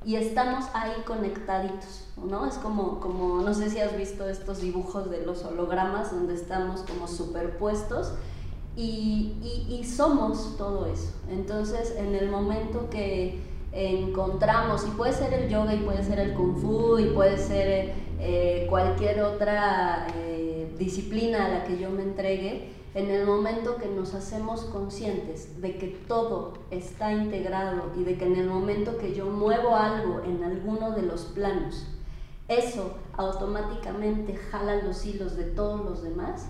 y 0.05 0.17
estamos 0.17 0.67
ahí 0.75 0.93
conectaditos, 1.07 2.09
¿no? 2.17 2.47
Es 2.47 2.55
como, 2.57 3.01
como, 3.01 3.41
no 3.41 3.55
sé 3.55 3.71
si 3.71 3.81
has 3.81 3.97
visto 3.97 4.29
estos 4.29 4.61
dibujos 4.61 5.11
de 5.11 5.25
los 5.25 5.45
hologramas 5.45 6.11
donde 6.11 6.35
estamos 6.35 6.83
como 6.83 7.09
superpuestos 7.09 8.13
y, 8.77 9.35
y, 9.71 9.85
somos 9.85 10.57
todo 10.59 10.87
eso. 10.87 11.13
Entonces, 11.31 11.95
en 11.97 12.15
el 12.15 12.29
momento 12.29 12.91
que 12.91 13.41
encontramos, 13.73 14.85
y 14.87 14.91
puede 14.91 15.13
ser 15.13 15.33
el 15.33 15.49
yoga, 15.49 15.75
y 15.75 15.79
puede 15.79 16.03
ser 16.03 16.19
el 16.19 16.35
kung 16.35 16.57
fu, 16.57 16.99
y 16.99 17.07
puede 17.07 17.39
ser 17.39 17.93
eh, 18.21 18.67
cualquier 18.69 19.23
otra 19.23 20.07
eh, 20.17 20.75
disciplina 20.79 21.47
a 21.47 21.49
la 21.49 21.65
que 21.65 21.79
yo 21.79 21.91
me 21.91 22.03
entregue, 22.03 22.73
en 22.95 23.11
el 23.11 23.27
momento 23.27 23.77
que 23.77 23.89
nos 23.89 24.15
hacemos 24.15 24.63
conscientes 24.67 25.61
de 25.61 25.77
que 25.77 25.89
todo 26.07 26.55
está 26.71 27.13
integrado 27.13 27.91
y 27.99 28.05
de 28.05 28.17
que 28.17 28.25
en 28.25 28.37
el 28.37 28.49
momento 28.49 28.99
que 28.99 29.15
yo 29.15 29.27
muevo 29.27 29.75
algo 29.75 30.21
en 30.25 30.45
alguno 30.45 30.93
de 30.93 31.03
los 31.03 31.23
planos, 31.23 31.87
eso 32.47 32.93
automáticamente 33.17 34.37
jala 34.37 34.77
los 34.77 35.05
hilos 35.05 35.37
de 35.37 35.45
todos 35.45 35.85
los 35.85 36.03
demás, 36.03 36.47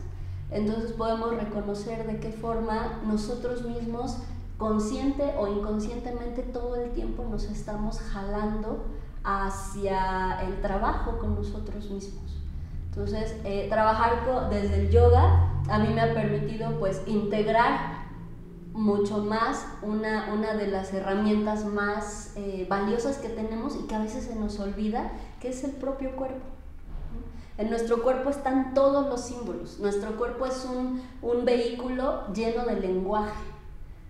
entonces 0.51 0.93
podemos 0.93 1.35
reconocer 1.35 2.07
de 2.07 2.21
qué 2.21 2.31
forma 2.31 3.01
nosotros 3.07 3.63
mismos, 3.65 4.19
consciente 4.59 5.35
o 5.39 5.49
inconscientemente, 5.49 6.43
todo 6.43 6.77
el 6.77 6.91
tiempo 6.91 7.25
nos 7.29 7.45
estamos 7.45 7.99
jalando 8.01 8.85
hacia 9.25 10.43
el 10.43 10.61
trabajo 10.61 11.19
con 11.19 11.35
nosotros 11.35 11.91
mismos. 11.91 12.24
Entonces, 12.97 13.35
eh, 13.45 13.67
trabajar 13.69 14.23
desde 14.51 14.83
el 14.83 14.91
yoga 14.91 15.51
a 15.69 15.79
mí 15.79 15.89
me 15.93 16.01
ha 16.01 16.15
permitido 16.15 16.79
pues 16.79 17.03
integrar 17.07 18.05
mucho 18.73 19.19
más 19.19 19.67
una, 19.83 20.33
una 20.33 20.55
de 20.55 20.69
las 20.69 20.93
herramientas 20.93 21.65
más 21.65 22.33
eh, 22.37 22.67
valiosas 22.69 23.19
que 23.19 23.29
tenemos 23.29 23.77
y 23.77 23.87
que 23.87 23.95
a 23.97 24.01
veces 24.01 24.25
se 24.25 24.37
nos 24.37 24.61
olvida, 24.61 25.13
que 25.41 25.49
es 25.49 25.65
el 25.65 25.73
propio 25.73 26.15
cuerpo. 26.15 26.45
En 27.57 27.71
nuestro 27.71 28.03
cuerpo 28.03 28.31
están 28.31 28.75
todos 28.75 29.09
los 29.09 29.23
símbolos. 29.23 29.79
Nuestro 29.79 30.17
cuerpo 30.17 30.47
es 30.47 30.65
un, 30.65 31.03
un 31.23 31.45
vehículo 31.45 32.33
lleno 32.33 32.65
de 32.65 32.81
lenguaje. 32.81 33.54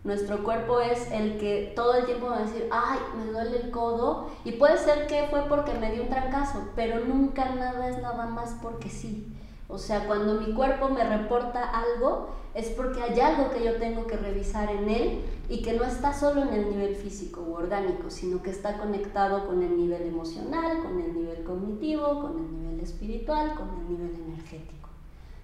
Nuestro 0.04 0.44
cuerpo 0.44 0.80
es 0.80 1.10
el 1.10 1.38
que 1.38 1.72
todo 1.74 1.94
el 1.94 2.04
tiempo 2.04 2.26
va 2.26 2.36
a 2.36 2.42
decir, 2.42 2.68
ay, 2.70 2.98
me 3.16 3.32
duele 3.32 3.56
el 3.56 3.70
codo. 3.70 4.28
Y 4.44 4.52
puede 4.52 4.76
ser 4.76 5.06
que 5.06 5.28
fue 5.30 5.44
porque 5.48 5.72
me 5.72 5.92
dio 5.92 6.02
un 6.02 6.10
trancazo, 6.10 6.68
pero 6.76 7.00
nunca 7.00 7.54
nada 7.54 7.88
es 7.88 8.00
nada 8.02 8.26
más 8.26 8.54
porque 8.62 8.90
sí. 8.90 9.26
O 9.66 9.78
sea, 9.78 10.06
cuando 10.06 10.34
mi 10.34 10.52
cuerpo 10.52 10.90
me 10.90 11.02
reporta 11.04 11.70
algo, 11.70 12.28
es 12.52 12.68
porque 12.68 13.02
hay 13.02 13.18
algo 13.18 13.50
que 13.50 13.64
yo 13.64 13.76
tengo 13.76 14.06
que 14.06 14.18
revisar 14.18 14.70
en 14.70 14.90
él 14.90 15.20
y 15.48 15.62
que 15.62 15.72
no 15.72 15.84
está 15.84 16.12
solo 16.12 16.42
en 16.42 16.52
el 16.52 16.68
nivel 16.68 16.94
físico 16.94 17.40
u 17.40 17.54
orgánico, 17.54 18.10
sino 18.10 18.42
que 18.42 18.50
está 18.50 18.76
conectado 18.76 19.46
con 19.46 19.62
el 19.62 19.74
nivel 19.76 20.02
emocional, 20.02 20.82
con 20.82 21.00
el 21.00 21.14
nivel 21.14 21.42
cognitivo, 21.44 22.20
con 22.20 22.38
el 22.38 22.52
nivel 22.52 22.80
espiritual, 22.80 23.54
con 23.54 23.70
el 23.70 23.88
nivel 23.88 24.14
energético. 24.14 24.90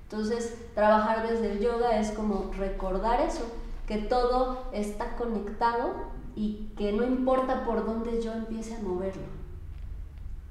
Entonces, 0.03 0.55
trabajar 0.75 1.29
desde 1.29 1.53
el 1.53 1.61
yoga 1.61 1.99
es 1.99 2.11
como 2.11 2.51
recordar 2.59 3.21
eso, 3.23 3.47
que 3.91 3.99
todo 3.99 4.71
está 4.73 5.17
conectado 5.17 5.91
y 6.37 6.71
que 6.79 6.93
no 6.93 7.05
importa 7.05 7.65
por 7.65 7.85
dónde 7.85 8.23
yo 8.23 8.33
empiece 8.33 8.77
a 8.77 8.79
moverlo 8.79 9.41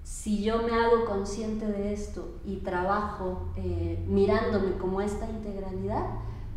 si 0.10 0.44
yo 0.44 0.64
me 0.64 0.74
hago 0.74 1.06
consciente 1.06 1.68
de 1.68 1.94
esto 1.94 2.40
y 2.44 2.58
trabajo 2.58 3.54
eh, 3.56 4.04
mirándome 4.08 4.72
como 4.74 5.02
esta 5.02 5.30
integralidad, 5.30 6.04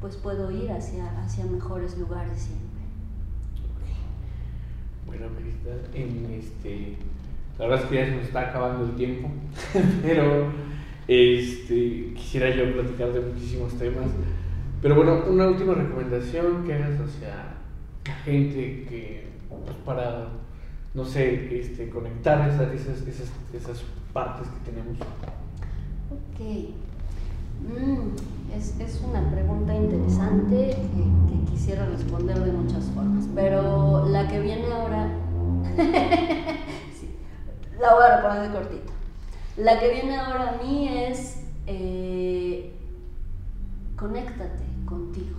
pues 0.01 0.17
puedo 0.17 0.51
ir 0.51 0.73
hacia, 0.73 1.23
hacia 1.23 1.45
mejores 1.45 1.99
lugares 1.99 2.39
siempre. 2.39 2.83
Bueno, 5.07 5.27
en 5.95 6.33
este, 6.33 6.97
la 7.59 7.67
verdad 7.67 7.85
es 7.85 7.91
que 7.91 7.95
ya 7.95 8.07
se 8.07 8.17
nos 8.17 8.25
está 8.25 8.49
acabando 8.49 8.87
el 8.87 8.97
tiempo, 8.97 9.29
pero 10.03 10.51
este, 11.07 12.15
quisiera 12.15 12.49
yo 12.57 12.73
platicar 12.73 13.13
de 13.13 13.21
muchísimos 13.21 13.75
temas. 13.75 14.07
Pero 14.83 14.97
bueno, 14.97 15.23
una 15.31 15.47
última 15.47 15.75
recomendación 15.75 16.65
que 16.65 16.75
hagas 16.75 16.99
hacia 17.01 17.55
la 18.05 18.15
gente 18.25 18.85
que, 18.89 19.29
pues 19.49 19.77
para 19.87 20.27
no 20.95 21.05
sé, 21.05 21.59
este, 21.59 21.89
conectar 21.89 22.49
esas, 22.49 22.73
esas, 22.73 23.07
esas, 23.07 23.31
esas 23.55 23.83
partes 24.13 24.47
que 24.49 24.71
tenemos? 24.71 24.99
Ok. 26.11 26.75
Mm, 27.63 28.57
es, 28.57 28.79
es, 28.81 29.01
una 29.03 29.31
pregunta 29.31 29.75
interesante 29.75 30.77
que, 30.77 31.51
quisiera 31.51 31.87
responder 31.87 32.41
de 32.41 32.53
muchas 32.53 32.85
formas, 32.87 33.25
pero 33.35 34.09
la 34.09 34.27
que 34.27 34.41
viene 34.41 34.67
ahora, 34.73 35.09
sí, 36.99 37.15
la 37.81 37.95
voy 37.95 38.03
a 38.03 38.17
responder 38.17 38.51
de 38.51 38.59
cortito. 38.59 38.93
La 39.57 39.79
que 39.79 39.93
viene 39.93 40.17
ahora 40.17 40.59
a 40.59 40.63
mí 40.63 40.89
es 40.89 41.45
eh, 41.69 42.75
conéctate 44.03 44.65
contigo. 44.85 45.39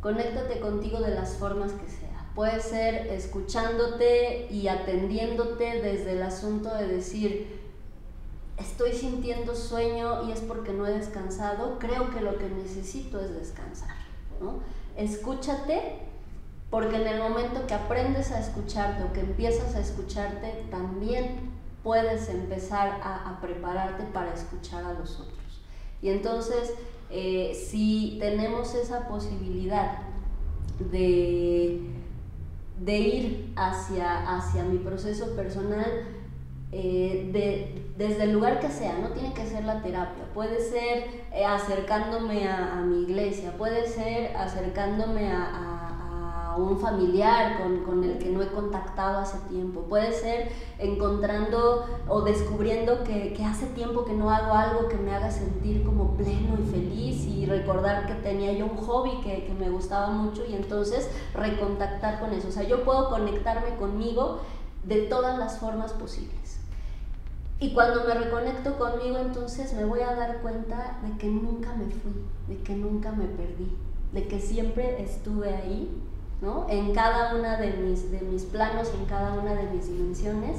Conéctate 0.00 0.60
contigo 0.60 1.00
de 1.00 1.14
las 1.14 1.36
formas 1.36 1.72
que 1.72 1.88
sean 1.88 2.04
Puede 2.34 2.60
ser 2.60 3.06
escuchándote 3.06 4.48
y 4.50 4.68
atendiéndote 4.68 5.80
desde 5.80 6.12
el 6.12 6.22
asunto 6.22 6.74
de 6.74 6.88
decir, 6.88 7.60
estoy 8.56 8.92
sintiendo 8.92 9.54
sueño 9.54 10.28
y 10.28 10.32
es 10.32 10.40
porque 10.40 10.72
no 10.72 10.84
he 10.84 10.90
descansado, 10.90 11.78
creo 11.78 12.10
que 12.10 12.20
lo 12.20 12.36
que 12.36 12.48
necesito 12.48 13.20
es 13.20 13.32
descansar. 13.34 13.94
Escúchate 14.96 16.00
porque 16.70 16.96
en 16.96 17.06
el 17.06 17.20
momento 17.20 17.68
que 17.68 17.74
aprendes 17.74 18.32
a 18.32 18.40
escucharte 18.40 19.04
o 19.04 19.12
que 19.12 19.20
empiezas 19.20 19.76
a 19.76 19.80
escucharte, 19.80 20.66
también 20.72 21.52
puedes 21.84 22.28
empezar 22.28 23.00
a, 23.04 23.38
prepararte 23.40 24.02
para 24.12 24.34
escuchar 24.34 24.82
a 24.84 24.94
los 24.94 25.20
otros. 25.20 25.62
Y 26.02 26.10
entonces, 26.10 26.74
eh, 27.10 27.54
si 27.54 28.16
tenemos 28.20 28.74
esa 28.74 29.08
posibilidad 29.08 29.98
de 30.90 31.94
de 32.78 32.98
ir 32.98 33.52
hacia, 33.56 34.36
hacia 34.36 34.64
mi 34.64 34.78
proceso 34.78 35.34
personal 35.36 36.06
eh, 36.72 37.30
de, 37.32 37.82
desde 37.96 38.24
el 38.24 38.32
lugar 38.32 38.58
que 38.58 38.68
sea, 38.68 38.98
no 38.98 39.10
tiene 39.10 39.32
que 39.32 39.46
ser 39.46 39.64
la 39.64 39.80
terapia, 39.80 40.24
puede 40.34 40.60
ser 40.60 41.24
eh, 41.32 41.44
acercándome 41.44 42.48
a, 42.48 42.82
mi 42.84 43.02
iglesia, 43.02 43.52
puede 43.56 43.86
ser 43.86 44.36
acercándome 44.36 45.30
a 45.30 45.73
un 46.56 46.78
familiar 46.78 47.62
con, 47.62 47.84
con, 47.84 48.04
el 48.04 48.18
que 48.18 48.30
no 48.30 48.42
he 48.42 48.48
contactado 48.48 49.18
hace 49.18 49.38
tiempo. 49.48 49.82
Puede 49.82 50.12
ser 50.12 50.50
encontrando 50.78 51.86
o 52.08 52.22
descubriendo 52.22 53.04
que, 53.04 53.32
que, 53.32 53.44
hace 53.44 53.66
tiempo 53.66 54.04
que 54.04 54.12
no 54.12 54.30
hago 54.30 54.54
algo 54.54 54.88
que 54.88 54.96
me 54.96 55.14
haga 55.14 55.30
sentir 55.30 55.84
como 55.84 56.16
pleno 56.16 56.56
y 56.60 56.70
feliz 56.70 57.26
y 57.26 57.46
recordar 57.46 58.06
que 58.06 58.14
tenía 58.14 58.52
yo 58.52 58.66
un 58.66 58.76
hobby 58.76 59.20
que, 59.22 59.44
que 59.44 59.54
me 59.54 59.70
gustaba 59.70 60.08
mucho 60.10 60.44
y 60.44 60.54
entonces 60.54 61.10
recontactar 61.34 62.20
con 62.20 62.32
eso. 62.32 62.48
O 62.48 62.52
sea, 62.52 62.62
yo 62.62 62.84
puedo 62.84 63.10
conectarme 63.10 63.76
conmigo 63.76 64.40
de 64.84 65.02
todas 65.02 65.38
las 65.38 65.58
formas 65.58 65.92
posibles. 65.92 66.58
Y 67.60 67.72
cuando 67.72 68.04
me 68.04 68.14
reconecto 68.14 68.76
conmigo, 68.76 69.18
entonces 69.18 69.72
me 69.74 69.84
voy 69.84 70.00
a 70.00 70.14
dar 70.14 70.42
cuenta 70.42 70.98
de 71.02 71.16
que 71.16 71.28
nunca 71.28 71.72
me 71.74 71.86
fui, 71.86 72.12
de 72.48 72.62
que 72.62 72.74
nunca 72.74 73.12
me 73.12 73.26
perdí, 73.26 73.72
de 74.12 74.26
que 74.26 74.40
siempre 74.40 75.02
estuve 75.02 75.54
ahí 75.54 76.02
en 76.68 76.92
cada 76.92 77.34
una 77.34 77.56
de 77.56 77.72
mis, 77.72 78.10
de 78.10 78.20
mis 78.20 78.44
planos, 78.44 78.92
en 78.98 79.06
cada 79.06 79.32
una 79.34 79.54
de 79.54 79.70
mis 79.70 79.88
dimensiones. 79.88 80.58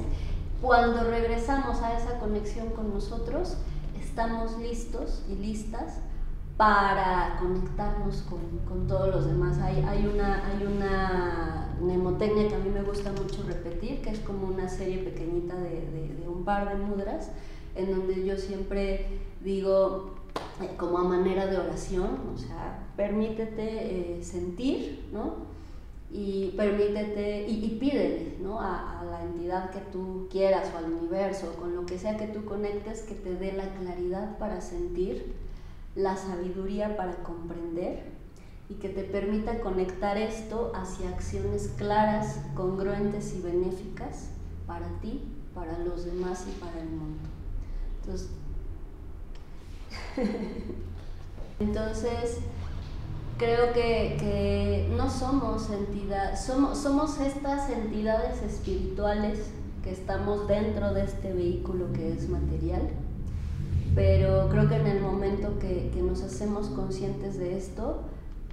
Cuando 0.62 1.04
regresamos 1.04 1.82
a 1.82 1.98
esa 1.98 2.20
conexión 2.20 2.70
con 2.70 2.94
nosotros, 2.94 3.58
estamos 4.00 4.58
listos 4.58 5.24
y 5.30 5.36
listas 5.36 6.00
para 6.58 7.38
conectarnos 7.40 8.24
con, 8.24 8.40
con 8.68 8.88
todos 8.88 9.14
los 9.14 9.26
demás. 9.28 9.60
Hay, 9.60 9.84
hay, 9.88 10.08
una, 10.08 10.48
hay 10.48 10.66
una 10.66 11.76
mnemotecnia 11.82 12.48
que 12.48 12.56
a 12.56 12.60
mí 12.60 12.70
me 12.70 12.82
gusta 12.82 13.12
mucho 13.12 13.44
repetir, 13.44 14.02
que 14.02 14.10
es 14.10 14.20
como 14.20 14.48
una 14.48 14.70
serie 14.70 15.00
pequeñita 15.00 15.56
de, 15.56 16.16
de, 16.20 16.28
un 16.28 16.44
par 16.46 16.70
de 16.70 16.84
mudras, 16.84 17.32
en 17.76 17.92
donde 17.92 18.26
yo 18.26 18.38
siempre 18.38 19.20
digo, 19.42 20.16
eh, 20.62 20.76
como 20.78 20.98
a 20.98 21.04
manera 21.04 21.46
de 21.46 21.58
oración, 21.58 22.22
o 22.34 22.38
sea, 22.38 22.88
permítete 22.96 24.18
eh, 24.18 24.24
sentir, 24.24 25.10
¿no? 25.12 25.55
Y 26.16 26.54
permítete 26.56 27.46
y, 27.48 27.66
y 27.66 27.78
pídele 27.80 28.38
¿no? 28.42 28.60
a, 28.60 29.02
a, 29.02 29.04
la 29.04 29.22
entidad 29.24 29.70
que 29.72 29.80
tú 29.80 30.28
quieras 30.32 30.72
o 30.74 30.78
al 30.78 30.94
universo, 30.94 31.56
con 31.60 31.76
lo 31.76 31.86
que 31.86 32.00
sea 32.00 32.16
que 32.16 32.28
tú 32.28 32.46
conectes, 32.46 33.02
que 33.02 33.16
te 33.16 33.36
dé 33.36 33.52
la 33.52 33.74
claridad 33.76 34.38
para 34.38 34.62
sentir, 34.62 35.36
la 35.96 36.16
sabiduría 36.16 36.96
para 36.96 37.16
comprender 37.24 38.04
y 38.70 38.76
que 38.76 38.90
te 38.90 39.04
permita 39.04 39.60
conectar 39.60 40.18
esto 40.18 40.72
hacia 40.74 41.10
acciones 41.10 41.74
claras, 41.78 42.40
congruentes 42.56 43.36
y 43.36 43.42
benéficas 43.42 44.30
para 44.66 44.88
ti, 45.02 45.22
para 45.54 45.78
los 45.80 46.06
demás 46.06 46.46
y 46.50 46.60
para 46.60 46.80
el 46.80 46.90
mundo. 46.90 47.24
Entonces, 48.02 48.30
Entonces 51.60 52.40
creo 53.38 53.74
que, 53.74 54.18
que, 54.20 54.94
no 54.96 55.10
somos 55.10 55.70
entidades, 55.70 56.42
somos, 56.42 56.78
somos 56.78 57.20
estas 57.20 57.70
entidades 57.70 58.42
espirituales 58.42 59.40
que 59.84 59.92
estamos 59.92 60.48
dentro 60.48 60.94
de 60.94 61.04
este 61.04 61.34
vehículo 61.34 61.92
que 61.94 62.14
es 62.14 62.30
material, 62.30 62.90
pero 63.94 64.50
creo 64.50 64.68
que 64.68 64.76
en 64.76 64.88
el 64.88 65.02
momento 65.02 65.60
que, 65.60 65.92
que 65.94 66.02
nos 66.02 66.22
hacemos 66.22 66.68
conscientes 66.70 67.38
de 67.38 67.58
esto, 67.58 68.02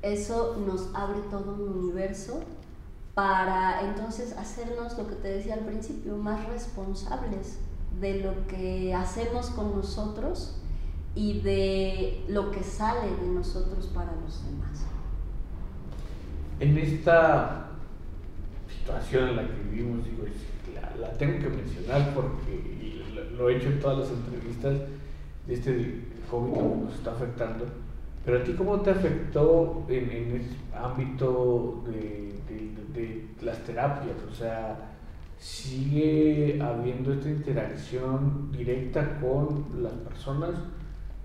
eso 0.02 0.56
nos 0.66 0.88
abre 0.94 1.20
todo 1.30 1.54
un 1.54 1.78
universo 1.78 2.40
para 3.14 3.82
entonces 3.82 4.36
hacernos 4.36 4.96
lo 4.98 5.06
que 5.06 5.14
te 5.16 5.28
decía 5.28 5.54
al 5.54 5.60
principio, 5.60 6.16
más 6.16 6.46
responsables 6.48 7.58
de 8.00 8.20
lo 8.20 8.46
que 8.46 8.94
hacemos 8.94 9.50
con 9.50 9.76
nosotros 9.76 10.56
y 11.14 11.40
de 11.40 12.24
lo 12.28 12.50
que 12.50 12.62
sale 12.62 13.10
de 13.16 13.26
nosotros 13.28 13.86
para 13.94 14.12
los 14.12 14.44
demás. 14.44 14.86
En 16.60 16.78
esta 16.78 17.68
situación 18.68 19.30
en 19.30 19.36
la 19.36 19.42
que 19.42 19.54
vivimos, 19.70 20.04
digo, 20.04 20.24
la, 20.74 21.08
la 21.08 21.12
tengo 21.14 21.38
que 21.38 21.48
mencionar 21.48 22.14
porque 22.14 23.02
lo, 23.36 23.48
he 23.48 23.56
hecho 23.56 23.68
en 23.68 23.80
todas 23.80 23.98
las 23.98 24.10
entrevistas, 24.10 24.78
este 25.48 26.04
COVID 26.30 26.84
nos 26.84 26.94
está 26.94 27.12
afectando, 27.12 27.66
pero 28.24 28.38
a 28.38 28.44
ti 28.44 28.52
cómo 28.52 28.80
te 28.80 28.90
afectó 28.90 29.84
en, 29.88 30.10
en 30.10 30.36
ese 30.36 30.56
ámbito 30.74 31.82
de, 31.86 32.32
de, 32.48 33.00
de 33.00 33.26
las 33.42 33.58
terapias? 33.64 34.16
O 34.30 34.34
sea, 34.34 34.92
sigue 35.38 36.60
habiendo 36.62 37.12
esta 37.12 37.28
interacción 37.28 38.52
directa 38.52 39.18
con 39.20 39.66
las 39.82 39.92
personas 39.92 40.50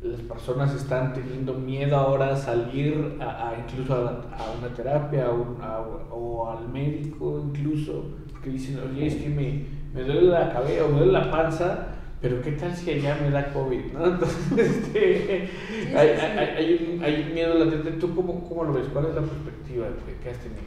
las 0.01 0.21
personas 0.21 0.73
están 0.75 1.13
teniendo 1.13 1.53
miedo 1.53 1.97
ahora 1.97 2.33
a 2.33 2.35
salir 2.35 3.17
a, 3.19 3.53
incluso 3.59 3.95
a, 3.95 4.57
una 4.57 4.73
terapia 4.75 5.29
o 5.29 6.49
al 6.49 6.69
médico 6.69 7.43
incluso, 7.43 8.05
porque 8.31 8.51
dicen, 8.51 8.79
oye, 8.79 9.07
es 9.07 9.15
que 9.15 9.29
me, 9.29 9.65
me 9.93 10.03
duele 10.03 10.29
la 10.29 10.53
cabeza 10.53 10.85
o 10.85 10.89
me 10.89 10.99
duele 10.99 11.13
la 11.13 11.31
panza, 11.31 11.87
pero 12.21 12.41
¿qué 12.41 12.51
tal 12.53 12.75
si 12.75 12.91
allá 12.91 13.17
me 13.21 13.31
da 13.31 13.51
COVID? 13.51 13.93
¿no? 13.93 14.05
Entonces, 14.13 14.57
este, 14.57 15.49
hay, 15.95 16.09
hay, 16.09 16.95
un, 16.95 17.03
hay, 17.03 17.25
un, 17.27 17.33
miedo 17.33 17.53
latente. 17.55 17.91
¿Tú 17.93 18.15
cómo, 18.15 18.47
cómo, 18.47 18.63
lo 18.63 18.73
ves? 18.73 18.87
¿Cuál 18.91 19.07
es 19.07 19.15
la 19.15 19.21
perspectiva 19.21 19.87
que 20.21 20.29
has 20.29 20.37
tenido? 20.37 20.61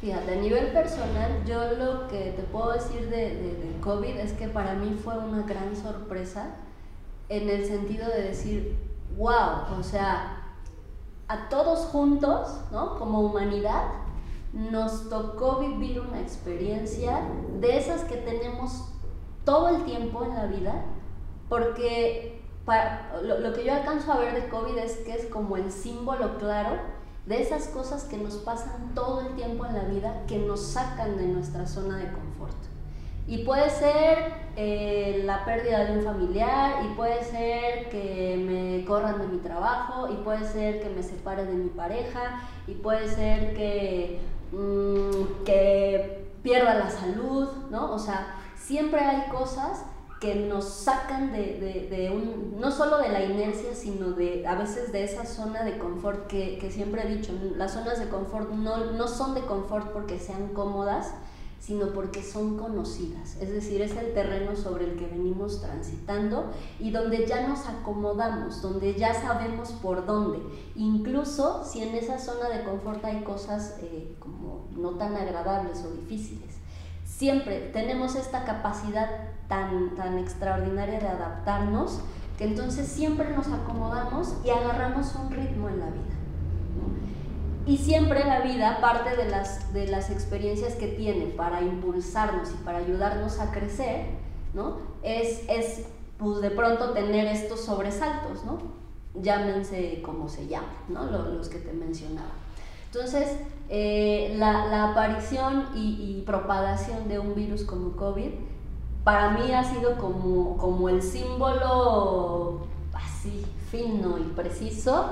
Fíjate, 0.00 0.32
a 0.32 0.40
nivel 0.40 0.66
personal, 0.68 1.30
yo 1.46 1.72
lo 1.78 2.08
que 2.08 2.34
te 2.36 2.42
puedo 2.42 2.72
decir 2.72 3.08
de, 3.08 3.34
de, 3.34 3.54
de 3.54 3.80
COVID 3.80 4.16
es 4.18 4.32
que 4.34 4.48
para 4.48 4.74
mí 4.74 4.94
fue 5.02 5.16
una 5.16 5.42
gran 5.42 5.74
sorpresa 5.74 6.54
en 7.28 7.48
el 7.48 7.64
sentido 7.64 8.08
de 8.08 8.22
decir, 8.22 8.76
wow, 9.16 9.78
o 9.78 9.82
sea, 9.82 10.54
a 11.28 11.48
todos 11.48 11.80
juntos, 11.86 12.60
¿no? 12.70 12.98
Como 12.98 13.20
humanidad, 13.20 13.84
nos 14.52 15.08
tocó 15.08 15.58
vivir 15.58 16.00
una 16.00 16.20
experiencia 16.20 17.20
de 17.60 17.76
esas 17.76 18.04
que 18.04 18.16
tenemos 18.16 18.88
todo 19.44 19.68
el 19.68 19.84
tiempo 19.84 20.24
en 20.24 20.34
la 20.34 20.46
vida, 20.46 20.84
porque 21.48 22.42
para, 22.64 23.20
lo, 23.22 23.38
lo, 23.38 23.52
que 23.52 23.64
yo 23.64 23.72
alcanzo 23.72 24.12
a 24.12 24.18
ver 24.18 24.34
de 24.34 24.48
COVID 24.48 24.78
es 24.78 24.96
que 24.98 25.14
es 25.14 25.26
como 25.26 25.56
el 25.56 25.70
símbolo 25.70 26.38
claro 26.38 26.78
de 27.26 27.42
esas 27.42 27.68
cosas 27.68 28.04
que 28.04 28.16
nos 28.16 28.34
pasan 28.36 28.92
todo 28.94 29.20
el 29.20 29.34
tiempo 29.34 29.66
en 29.66 29.74
la 29.74 29.82
vida, 29.82 30.22
que 30.26 30.38
nos 30.38 30.60
sacan 30.60 31.16
de 31.16 31.26
nuestra 31.26 31.66
zona 31.66 31.96
de 31.98 32.12
confort. 32.12 32.75
Y 33.28 33.38
puede 33.38 33.68
ser 33.70 34.34
eh, 34.56 35.22
la 35.24 35.44
pérdida 35.44 35.84
de 35.84 35.98
un 35.98 36.04
familiar, 36.04 36.84
y 36.84 36.94
puede 36.94 37.22
ser 37.24 37.88
que 37.88 38.36
me 38.38 38.84
corran 38.84 39.18
de 39.20 39.26
mi 39.26 39.38
trabajo, 39.38 40.08
y 40.12 40.16
puede 40.24 40.44
ser 40.44 40.80
que 40.80 40.90
me 40.90 41.02
separe 41.02 41.44
de 41.44 41.54
mi 41.54 41.70
pareja, 41.70 42.40
y 42.66 42.74
puede 42.74 43.08
ser 43.08 43.54
que, 43.54 44.20
mmm, 44.52 45.44
que 45.44 46.30
pierda 46.42 46.74
la 46.74 46.90
salud, 46.90 47.48
¿no? 47.70 47.92
O 47.92 47.98
sea, 47.98 48.36
siempre 48.56 49.00
hay 49.00 49.28
cosas 49.30 49.84
que 50.20 50.34
nos 50.34 50.64
sacan 50.64 51.32
de, 51.32 51.58
de, 51.58 51.94
de, 51.94 52.10
un, 52.10 52.58
no 52.58 52.70
solo 52.70 52.98
de 52.98 53.08
la 53.10 53.22
inercia, 53.22 53.74
sino 53.74 54.12
de 54.12 54.46
a 54.46 54.54
veces 54.54 54.92
de 54.92 55.04
esa 55.04 55.26
zona 55.26 55.62
de 55.62 55.76
confort 55.76 56.26
que, 56.26 56.58
que 56.58 56.70
siempre 56.70 57.02
he 57.02 57.16
dicho, 57.16 57.32
las 57.56 57.72
zonas 57.72 57.98
de 57.98 58.08
confort 58.08 58.50
no, 58.50 58.92
no 58.92 59.08
son 59.08 59.34
de 59.34 59.42
confort 59.42 59.92
porque 59.92 60.18
sean 60.18 60.48
cómodas, 60.54 61.12
sino 61.60 61.88
porque 61.88 62.22
son 62.22 62.56
conocidas, 62.56 63.36
es 63.40 63.50
decir, 63.50 63.82
es 63.82 63.96
el 63.96 64.14
terreno 64.14 64.54
sobre 64.54 64.84
el 64.84 64.96
que 64.96 65.06
venimos 65.06 65.60
transitando 65.60 66.52
y 66.78 66.90
donde 66.90 67.26
ya 67.26 67.48
nos 67.48 67.66
acomodamos, 67.66 68.62
donde 68.62 68.94
ya 68.94 69.14
sabemos 69.14 69.72
por 69.72 70.06
dónde, 70.06 70.38
incluso 70.76 71.64
si 71.64 71.82
en 71.82 71.94
esa 71.94 72.18
zona 72.18 72.48
de 72.48 72.64
confort 72.64 73.04
hay 73.04 73.22
cosas 73.24 73.76
eh, 73.80 74.14
como 74.20 74.68
no 74.76 74.90
tan 74.90 75.16
agradables 75.16 75.82
o 75.84 75.90
difíciles. 75.90 76.54
Siempre 77.04 77.70
tenemos 77.72 78.14
esta 78.14 78.44
capacidad 78.44 79.08
tan, 79.48 79.94
tan 79.96 80.18
extraordinaria 80.18 81.00
de 81.00 81.08
adaptarnos 81.08 82.00
que 82.36 82.44
entonces 82.44 82.86
siempre 82.86 83.34
nos 83.34 83.48
acomodamos 83.48 84.34
y 84.44 84.50
agarramos 84.50 85.14
un 85.14 85.30
ritmo 85.30 85.68
en 85.68 85.80
la 85.80 85.86
vida. 85.86 86.16
Y 87.66 87.78
siempre 87.78 88.24
la 88.24 88.40
vida, 88.42 88.78
parte 88.80 89.16
de 89.16 89.28
las, 89.28 89.72
de 89.72 89.88
las 89.88 90.10
experiencias 90.10 90.74
que 90.74 90.86
tiene 90.86 91.26
para 91.26 91.62
impulsarnos 91.62 92.50
y 92.52 92.64
para 92.64 92.78
ayudarnos 92.78 93.40
a 93.40 93.50
crecer, 93.50 94.06
¿no? 94.54 94.78
Es, 95.02 95.42
es 95.48 95.86
pues 96.16 96.40
de 96.40 96.50
pronto 96.50 96.92
tener 96.92 97.26
estos 97.26 97.64
sobresaltos, 97.64 98.44
¿no? 98.44 98.58
Llámense 99.20 100.00
como 100.02 100.28
se 100.28 100.46
llaman, 100.46 100.70
¿no? 100.88 101.06
Los, 101.06 101.26
los 101.28 101.48
que 101.48 101.58
te 101.58 101.72
mencionaba. 101.72 102.30
Entonces, 102.92 103.36
eh, 103.68 104.34
la, 104.38 104.66
la, 104.66 104.90
aparición 104.92 105.66
y, 105.74 106.18
y, 106.18 106.22
propagación 106.24 107.08
de 107.08 107.18
un 107.18 107.34
virus 107.34 107.64
como 107.64 107.96
COVID, 107.96 108.30
para 109.02 109.30
mí 109.30 109.52
ha 109.52 109.64
sido 109.64 109.98
como, 109.98 110.56
como 110.56 110.88
el 110.88 111.02
símbolo 111.02 112.66
así 112.94 113.44
fino 113.70 114.18
y 114.18 114.22
preciso 114.34 115.10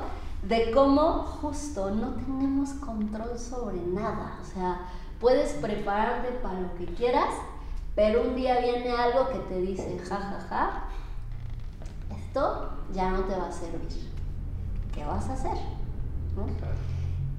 de 0.49 0.71
cómo 0.73 1.23
justo 1.23 1.91
no 1.91 2.15
tenemos 2.15 2.71
control 2.75 3.39
sobre 3.39 3.81
nada. 3.81 4.39
O 4.43 4.45
sea, 4.45 4.89
puedes 5.21 5.53
prepararte 5.55 6.29
para 6.43 6.61
lo 6.61 6.75
que 6.75 6.87
quieras, 6.87 7.35
pero 7.95 8.23
un 8.23 8.35
día 8.35 8.61
viene 8.61 8.93
algo 8.93 9.29
que 9.29 9.39
te 9.39 9.61
dice, 9.61 9.99
ja, 9.99 10.17
ja, 10.17 10.47
ja, 10.49 10.85
esto 12.17 12.71
ya 12.93 13.11
no 13.11 13.21
te 13.21 13.37
va 13.37 13.49
a 13.49 13.53
servir. 13.53 14.13
¿Qué 14.93 15.05
vas 15.05 15.29
a 15.29 15.33
hacer? 15.33 15.59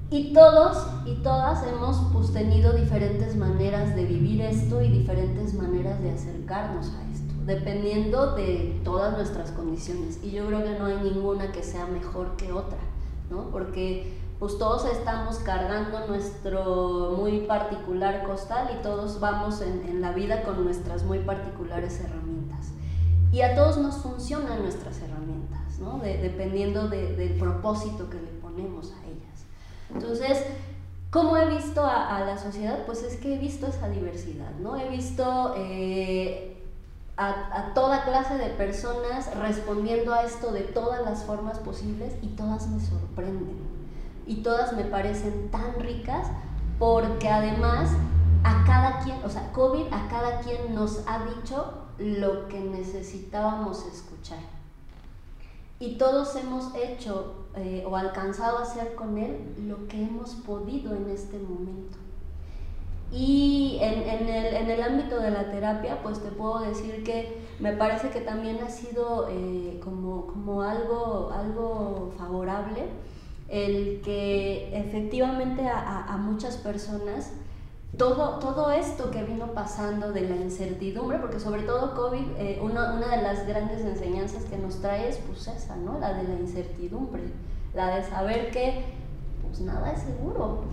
Y 0.10 0.34
todos 0.34 0.88
y 1.06 1.16
todas 1.16 1.66
hemos 1.68 1.98
pues, 2.14 2.32
tenido 2.32 2.74
diferentes 2.74 3.36
maneras 3.36 3.96
de 3.96 4.06
vivir 4.06 4.42
esto 4.42 4.82
y 4.82 4.90
diferentes 4.90 5.54
maneras 5.54 6.02
de 6.02 6.12
acercarnos 6.12 6.88
a 6.94 7.12
esto, 7.12 7.34
dependiendo 7.46 8.36
de 8.36 8.80
todas 8.84 9.16
nuestras 9.16 9.52
condiciones. 9.52 10.20
Y 10.24 10.32
yo 10.32 10.48
creo 10.48 10.64
que 10.64 10.80
no 10.80 10.86
hay 10.86 10.98
ninguna 10.98 11.52
que 11.52 11.64
sea 11.64 11.86
mejor 11.88 12.36
que 12.38 12.52
otra. 12.52 12.78
¿No? 13.30 13.50
Porque 13.52 14.18
pues 14.40 14.58
todos 14.58 14.86
estamos 14.86 15.38
cargando 15.40 16.08
nuestro 16.08 17.16
muy 17.18 17.42
particular 17.42 18.24
costal 18.24 18.70
y 18.78 18.84
todos 18.84 19.20
vamos 19.20 19.62
en, 19.62 19.84
en, 19.88 20.02
la 20.02 20.12
vida 20.12 20.44
con 20.44 20.64
nuestras 20.64 21.04
muy 21.04 21.20
particulares 21.20 22.02
herramientas. 22.02 22.72
Y 23.32 23.42
a 23.42 23.56
todos 23.56 23.78
nos 23.78 23.98
funcionan 23.98 24.62
nuestras 24.62 25.02
herramientas, 25.02 25.80
¿no? 25.80 26.00
De, 26.00 26.18
dependiendo 26.18 26.90
de, 26.90 27.16
del 27.16 27.38
propósito 27.38 28.10
que 28.10 28.18
le 28.18 28.28
ponemos 28.42 28.92
a 28.92 29.06
ellas. 29.06 29.46
Entonces, 29.94 30.46
¿cómo 31.10 31.38
he 31.38 31.48
visto 31.48 31.84
a, 31.86 32.18
a, 32.18 32.26
la 32.26 32.38
sociedad? 32.38 32.86
Pues 32.86 33.04
es 33.04 33.18
que 33.18 33.36
he 33.36 33.38
visto 33.38 33.68
esa 33.68 33.88
diversidad, 33.90 34.52
¿no? 34.60 34.78
He 34.78 34.90
visto... 34.90 35.54
Eh, 35.58 36.55
a, 37.18 37.72
toda 37.74 38.04
clase 38.04 38.38
de 38.38 38.50
personas 38.50 39.34
respondiendo 39.38 40.14
a 40.14 40.24
esto 40.24 40.52
de 40.52 40.62
todas 40.62 41.04
las 41.04 41.24
formas 41.24 41.60
posibles 41.60 42.14
y 42.22 42.28
todas 42.30 42.68
me 42.68 42.80
sorprenden. 42.80 43.58
Y 44.28 44.38
todas 44.38 44.74
me 44.74 44.84
parecen 44.84 45.50
tan 45.52 45.80
ricas 45.80 46.28
porque 46.80 47.30
además 47.30 47.92
a 48.44 48.64
cada 48.66 49.00
quien, 49.00 49.18
o 49.24 49.30
sea, 49.30 49.52
COVID 49.54 49.94
a 49.94 50.08
cada 50.10 50.40
quien 50.42 50.76
nos 50.76 51.04
ha 51.08 51.26
dicho 51.26 51.74
lo 51.98 52.48
que 52.48 52.60
necesitábamos 52.60 53.86
escuchar. 53.86 54.40
Y 55.80 55.98
todos 55.98 56.36
hemos 56.36 56.74
hecho 56.76 57.48
eh, 57.56 57.86
o 57.88 57.96
alcanzado 57.96 58.60
a 58.60 58.64
hacer 58.64 58.96
con 58.96 59.18
él 59.18 59.56
lo 59.68 59.88
que 59.88 60.04
hemos 60.04 60.32
podido 60.36 60.96
en 60.96 61.10
este 61.10 61.38
momento. 61.38 61.98
Y 63.12 63.78
en, 63.82 64.02
en, 64.10 64.30
el, 64.30 64.56
en, 64.56 64.70
el, 64.70 64.82
ámbito 64.82 65.20
de 65.20 65.32
la 65.32 65.50
terapia, 65.52 66.02
pues 66.02 66.22
te 66.22 66.30
puedo 66.30 66.60
decir 66.60 67.04
que 67.04 67.46
me 67.60 67.74
parece 67.74 68.10
que 68.10 68.20
también 68.20 68.60
ha 68.64 68.70
sido 68.70 69.28
eh, 69.30 69.80
como, 69.84 70.28
como 70.28 70.62
algo, 70.64 71.32
algo 71.32 72.12
favorable 72.18 72.90
el 73.48 74.02
que 74.04 74.76
efectivamente 74.76 75.68
a, 75.68 76.06
a, 76.06 76.18
muchas 76.18 76.58
personas 76.58 77.32
todo, 77.98 78.40
todo 78.40 78.72
esto 78.72 79.12
que 79.12 79.24
vino 79.24 79.54
pasando 79.54 80.12
de 80.12 80.22
la 80.22 80.36
incertidumbre, 80.36 81.20
porque 81.20 81.40
sobre 81.40 81.64
todo 81.64 81.94
COVID, 81.96 82.26
eh, 82.38 82.60
una, 82.62 82.94
una, 82.94 83.16
de 83.16 83.22
las 83.22 83.48
grandes 83.48 83.86
enseñanzas 83.86 84.44
que 84.46 84.58
nos 84.58 84.82
trae 84.82 85.08
es 85.08 85.18
pues 85.18 85.48
esa, 85.48 85.78
¿no? 85.78 86.00
La 86.00 86.14
de 86.14 86.24
la 86.24 86.34
incertidumbre, 86.34 87.24
la 87.74 87.96
de 87.96 88.04
saber 88.04 88.52
que 88.52 88.84
pues 89.42 89.62
nada 89.62 89.94
es 89.94 90.02
seguro. 90.02 90.64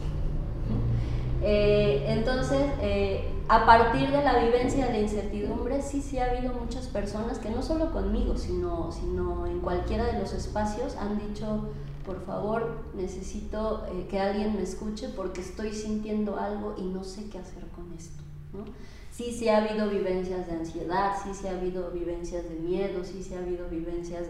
Eh, 1.44 2.04
entonces, 2.06 2.62
eh, 2.80 3.28
a 3.48 3.66
partir 3.66 4.10
de 4.10 4.22
la 4.22 4.38
vivencia 4.38 4.86
de 4.86 5.00
incertidumbre, 5.00 5.82
sí, 5.82 6.00
sí 6.00 6.18
ha 6.18 6.30
habido 6.30 6.54
muchas 6.54 6.86
personas 6.86 7.38
que 7.38 7.50
no 7.50 7.62
solo 7.62 7.90
conmigo, 7.92 8.36
sino, 8.36 8.92
sino 8.92 9.46
en 9.46 9.60
cualquiera 9.60 10.04
de 10.04 10.20
los 10.20 10.32
espacios 10.32 10.96
han 10.96 11.18
dicho, 11.18 11.70
por 12.06 12.24
favor, 12.24 12.84
necesito 12.94 13.84
eh, 13.86 14.06
que 14.08 14.20
alguien 14.20 14.54
me 14.54 14.62
escuche 14.62 15.08
porque 15.08 15.40
estoy 15.40 15.72
sintiendo 15.72 16.38
algo 16.38 16.74
y 16.78 16.82
no 16.82 17.02
sé 17.02 17.28
qué 17.28 17.38
hacer 17.38 17.64
con 17.74 17.92
esto. 17.92 18.22
¿no? 18.52 18.64
Sí, 19.10 19.32
sí 19.32 19.48
ha 19.48 19.58
habido 19.58 19.90
vivencias 19.90 20.46
de 20.46 20.52
ansiedad, 20.52 21.14
sí, 21.22 21.30
sí 21.34 21.48
ha 21.48 21.58
habido 21.58 21.90
vivencias 21.90 22.48
de 22.48 22.54
miedo, 22.54 23.04
sí, 23.04 23.22
sí 23.22 23.34
ha 23.34 23.38
habido 23.38 23.68
vivencias 23.68 24.26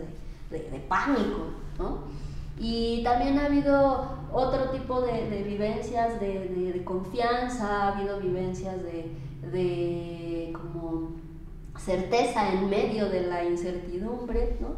de, 0.50 0.58
de 0.58 0.78
pánico, 0.88 1.44
¿no? 1.78 2.31
Y 2.62 3.02
también 3.02 3.40
ha 3.40 3.46
habido 3.46 4.06
otro 4.32 4.70
tipo 4.70 5.00
de, 5.00 5.42
vivencias 5.42 6.20
de, 6.20 6.80
confianza, 6.84 7.66
ha 7.66 7.88
habido 7.88 8.20
vivencias 8.20 8.76
de, 8.84 10.52
como 10.52 11.10
certeza 11.76 12.52
en 12.52 12.70
medio 12.70 13.08
de 13.08 13.22
la 13.22 13.44
incertidumbre, 13.44 14.58
¿no? 14.60 14.76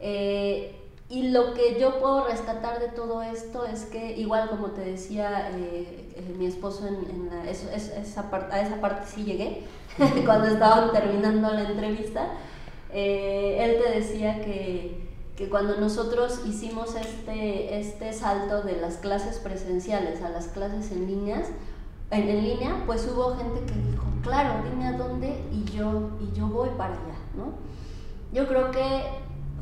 Eh, 0.00 0.74
y 1.08 1.28
lo 1.28 1.54
que 1.54 1.78
yo 1.78 2.00
puedo 2.00 2.26
rescatar 2.26 2.80
de 2.80 2.88
todo 2.88 3.22
esto 3.22 3.64
es 3.64 3.84
que, 3.84 4.16
igual 4.16 4.50
como 4.50 4.72
te 4.72 4.80
decía 4.80 5.50
eh, 5.54 6.12
eh, 6.16 6.34
mi 6.36 6.46
esposo, 6.46 6.88
en, 6.88 7.30
esa 7.48 7.68
a 8.50 8.60
esa 8.60 8.80
parte 8.80 9.06
sí 9.06 9.22
llegué, 9.22 9.62
cuando 10.26 10.48
estaban 10.48 10.90
terminando 10.90 11.52
la 11.52 11.70
entrevista, 11.70 12.26
él 12.92 13.80
te 13.80 14.00
decía 14.00 14.42
que 14.42 15.09
que 15.40 15.48
cuando 15.48 15.74
nosotros 15.76 16.42
hicimos 16.44 16.94
este, 16.96 17.80
este 17.80 18.12
salto 18.12 18.60
de 18.60 18.78
las 18.78 18.98
clases 18.98 19.38
presenciales 19.38 20.20
a 20.20 20.28
las 20.28 20.48
clases 20.48 20.92
en 20.92 21.06
líneas, 21.06 21.48
en, 22.10 22.28
en, 22.28 22.44
línea, 22.44 22.82
pues 22.84 23.10
hubo 23.10 23.34
gente 23.38 23.60
que 23.64 23.72
dijo, 23.90 24.04
claro, 24.22 24.62
dime 24.68 24.88
a 24.88 24.98
dónde 24.98 25.42
y 25.50 25.64
yo, 25.64 26.10
y 26.20 26.30
yo 26.36 26.46
voy 26.48 26.68
para 26.76 26.92
allá, 26.92 27.16
¿no? 27.34 27.54
Yo 28.34 28.46
creo 28.48 28.70
que 28.70 29.02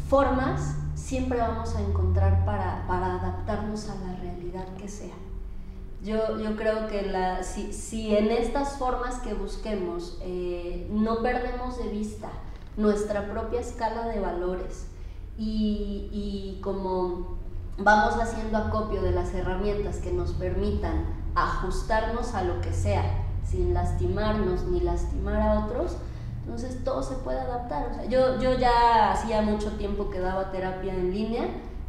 formas 0.08 0.74
siempre 0.96 1.38
vamos 1.38 1.76
a 1.76 1.80
encontrar 1.80 2.44
para, 2.44 2.84
para 2.88 3.14
adaptarnos 3.14 3.88
a 3.88 3.94
la 4.04 4.16
realidad 4.16 4.66
que 4.78 4.88
sea. 4.88 5.14
Yo, 6.02 6.40
yo 6.40 6.56
creo 6.56 6.88
que 6.88 7.02
la, 7.02 7.44
si, 7.44 7.72
si, 7.72 8.16
en 8.16 8.32
estas 8.32 8.78
formas 8.78 9.20
que 9.20 9.32
busquemos 9.32 10.18
eh, 10.22 10.88
no 10.90 11.22
perdemos 11.22 11.78
de 11.78 11.88
vista 11.88 12.30
nuestra 12.76 13.30
propia 13.30 13.60
escala 13.60 14.08
de 14.08 14.18
valores, 14.18 14.88
y, 15.38 16.10
y 16.12 16.60
como 16.62 17.38
vamos 17.78 18.14
haciendo 18.20 18.58
acopio 18.58 19.00
de 19.00 19.12
las 19.12 19.32
herramientas 19.32 19.98
que 19.98 20.12
nos 20.12 20.32
permitan 20.32 21.06
ajustarnos 21.34 22.34
a 22.34 22.42
lo 22.42 22.60
que 22.60 22.72
sea, 22.72 23.04
sin 23.44 23.72
lastimarnos 23.72 24.64
ni 24.64 24.80
lastimar 24.80 25.40
a 25.40 25.64
otros, 25.64 25.96
entonces 26.42 26.82
todo 26.82 27.02
se 27.02 27.14
puede 27.16 27.40
adaptar. 27.40 27.88
O 27.90 27.94
sea, 27.94 28.04
yo, 28.06 28.40
yo 28.40 28.58
ya 28.58 29.12
hacía 29.12 29.42
mucho 29.42 29.72
tiempo 29.72 30.10
que 30.10 30.18
daba 30.18 30.50
terapia 30.50 30.92
en 30.92 31.12
línea, 31.12 31.44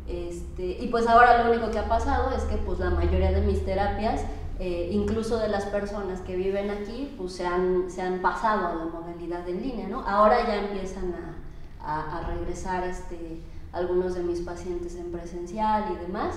este, 0.07 0.77
y 0.79 0.87
pues 0.87 1.07
ahora 1.07 1.43
lo 1.43 1.51
único 1.51 1.71
que 1.71 1.79
ha 1.79 1.87
pasado 1.87 2.31
es 2.35 2.43
que 2.43 2.57
pues 2.57 2.79
la 2.79 2.89
mayoría 2.89 3.31
de 3.31 3.41
mis 3.41 3.63
terapias, 3.65 4.21
eh, 4.59 4.89
incluso 4.91 5.37
de 5.37 5.47
las 5.47 5.65
personas 5.65 6.19
que 6.21 6.35
viven 6.35 6.69
aquí, 6.69 7.13
pues 7.17 7.33
se 7.33 7.45
han, 7.45 7.89
se 7.89 8.01
han 8.01 8.21
pasado 8.21 8.67
a 8.67 8.75
la 8.75 8.85
modalidad 8.85 9.47
en 9.47 9.61
línea, 9.61 9.87
¿no? 9.87 10.01
Ahora 10.01 10.45
ya 10.45 10.55
empiezan 10.55 11.13
a 11.13 11.38
a, 11.81 12.21
regresar 12.27 12.83
este, 12.83 13.41
algunos 13.71 14.15
de 14.15 14.23
mis 14.23 14.41
pacientes 14.41 14.95
en 14.95 15.11
presencial 15.11 15.93
y 15.93 16.05
demás, 16.05 16.35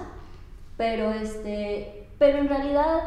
pero, 0.76 1.12
este, 1.12 2.08
pero 2.18 2.38
en 2.38 2.48
realidad 2.48 3.00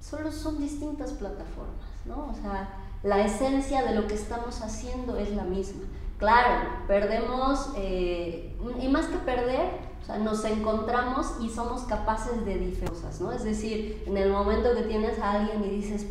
solo 0.00 0.32
son 0.32 0.58
distintas 0.58 1.12
plataformas, 1.12 1.86
¿no? 2.04 2.28
O 2.30 2.34
sea, 2.34 2.68
la 3.02 3.24
esencia 3.24 3.84
de 3.84 3.94
lo 3.94 4.06
que 4.06 4.14
estamos 4.14 4.60
haciendo 4.62 5.16
es 5.16 5.30
la 5.30 5.44
misma. 5.44 5.84
Claro, 6.18 6.68
perdemos, 6.88 7.70
eh, 7.76 8.56
y 8.80 8.88
más 8.88 9.06
que 9.06 9.18
perder, 9.18 9.70
o 10.02 10.04
sea, 10.04 10.18
nos 10.18 10.44
encontramos 10.44 11.34
y 11.40 11.48
somos 11.48 11.82
capaces 11.82 12.44
de 12.44 12.58
diferencias, 12.58 13.20
¿no? 13.20 13.30
Es 13.30 13.44
decir, 13.44 14.02
en 14.06 14.16
el 14.16 14.32
momento 14.32 14.74
que 14.74 14.82
tienes 14.82 15.18
a 15.20 15.32
alguien 15.32 15.64
y 15.64 15.68
dices, 15.68 16.06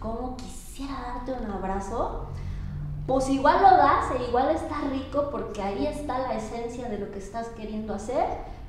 ¿cómo 0.00 0.36
quisiera 0.36 1.14
darte 1.14 1.44
un 1.44 1.50
abrazo? 1.50 2.28
Pues 3.06 3.28
igual 3.28 3.62
lo 3.62 3.76
das 3.76 4.12
e 4.18 4.28
igual 4.28 4.50
está 4.50 4.80
rico 4.90 5.28
porque 5.30 5.60
ahí 5.60 5.86
está 5.86 6.18
la 6.18 6.34
esencia 6.34 6.88
de 6.88 6.98
lo 6.98 7.10
que 7.10 7.18
estás 7.18 7.48
queriendo 7.48 7.94
hacer, 7.94 8.24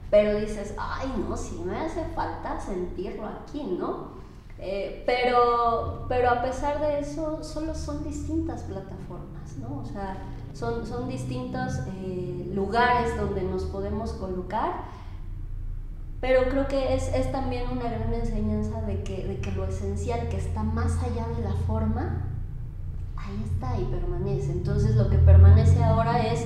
pero 0.10 0.40
dices, 0.40 0.74
ay, 0.78 1.12
no, 1.18 1.38
sí 1.38 1.62
me 1.66 1.78
hace 1.78 2.04
falta 2.16 2.60
sentirlo 2.60 3.28
aquí, 3.28 3.64
¿no? 3.64 4.24
Eh, 4.60 5.04
pero, 5.06 6.06
pero 6.08 6.30
a 6.30 6.42
pesar 6.42 6.80
de 6.80 7.00
eso, 7.00 7.44
solo 7.44 7.76
son 7.76 8.04
distintas 8.04 8.64
plataformas, 8.64 9.58
¿no? 9.58 9.80
O 9.80 9.86
sea, 9.86 10.18
son, 10.54 10.86
son 10.86 11.10
distintos 11.10 11.80
eh, 11.96 12.52
lugares 12.54 13.16
donde 13.18 13.42
nos 13.42 13.64
podemos 13.64 14.14
colocar, 14.14 14.86
pero 16.22 16.50
creo 16.50 16.68
que 16.68 16.96
es, 16.96 17.14
es 17.14 17.32
también 17.32 17.70
una 17.70 17.90
gran 17.90 18.14
enseñanza 18.14 18.82
de 18.84 19.04
que, 19.04 19.28
de 19.28 19.42
que 19.42 19.52
lo 19.52 19.66
esencial 19.66 20.30
que 20.30 20.38
está 20.38 20.64
más 20.64 21.04
allá 21.04 21.28
de 21.36 21.44
la 21.44 21.54
forma, 21.68 22.33
ahí 23.26 23.44
está 23.46 23.80
y 23.80 23.86
permanece. 23.86 24.52
Entonces 24.52 24.96
lo 24.96 25.10
que 25.10 25.18
permanece 25.18 25.84
ahora 25.84 26.26
es 26.26 26.46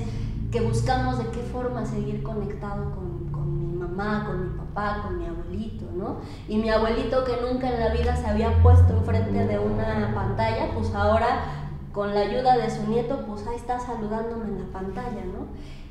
que 0.51 0.61
buscamos 0.61 1.17
de 1.17 1.29
qué 1.31 1.39
forma 1.39 1.85
seguir 1.85 2.23
conectado 2.23 2.91
con, 2.91 3.29
con, 3.31 3.59
mi 3.59 3.77
mamá, 3.77 4.25
con 4.25 4.43
mi 4.43 4.57
papá, 4.57 5.03
con 5.03 5.17
mi 5.17 5.25
abuelito, 5.25 5.85
¿no? 5.93 6.17
Y 6.47 6.57
mi 6.57 6.69
abuelito 6.69 7.23
que 7.23 7.33
nunca 7.41 7.69
en 7.69 7.79
la 7.79 7.89
vida 7.89 8.15
se 8.15 8.27
había 8.27 8.61
puesto 8.61 8.93
enfrente 8.93 9.45
de 9.45 9.59
una 9.59 10.13
pantalla, 10.13 10.71
pues 10.73 10.93
ahora 10.93 11.67
con 11.91 12.13
la 12.13 12.21
ayuda 12.21 12.57
de 12.57 12.69
su 12.69 12.87
nieto, 12.87 13.25
pues 13.27 13.45
ahí 13.47 13.55
está 13.55 13.79
saludándome 13.79 14.45
en 14.45 14.59
la 14.59 14.71
pantalla, 14.71 15.25
¿no? 15.25 15.47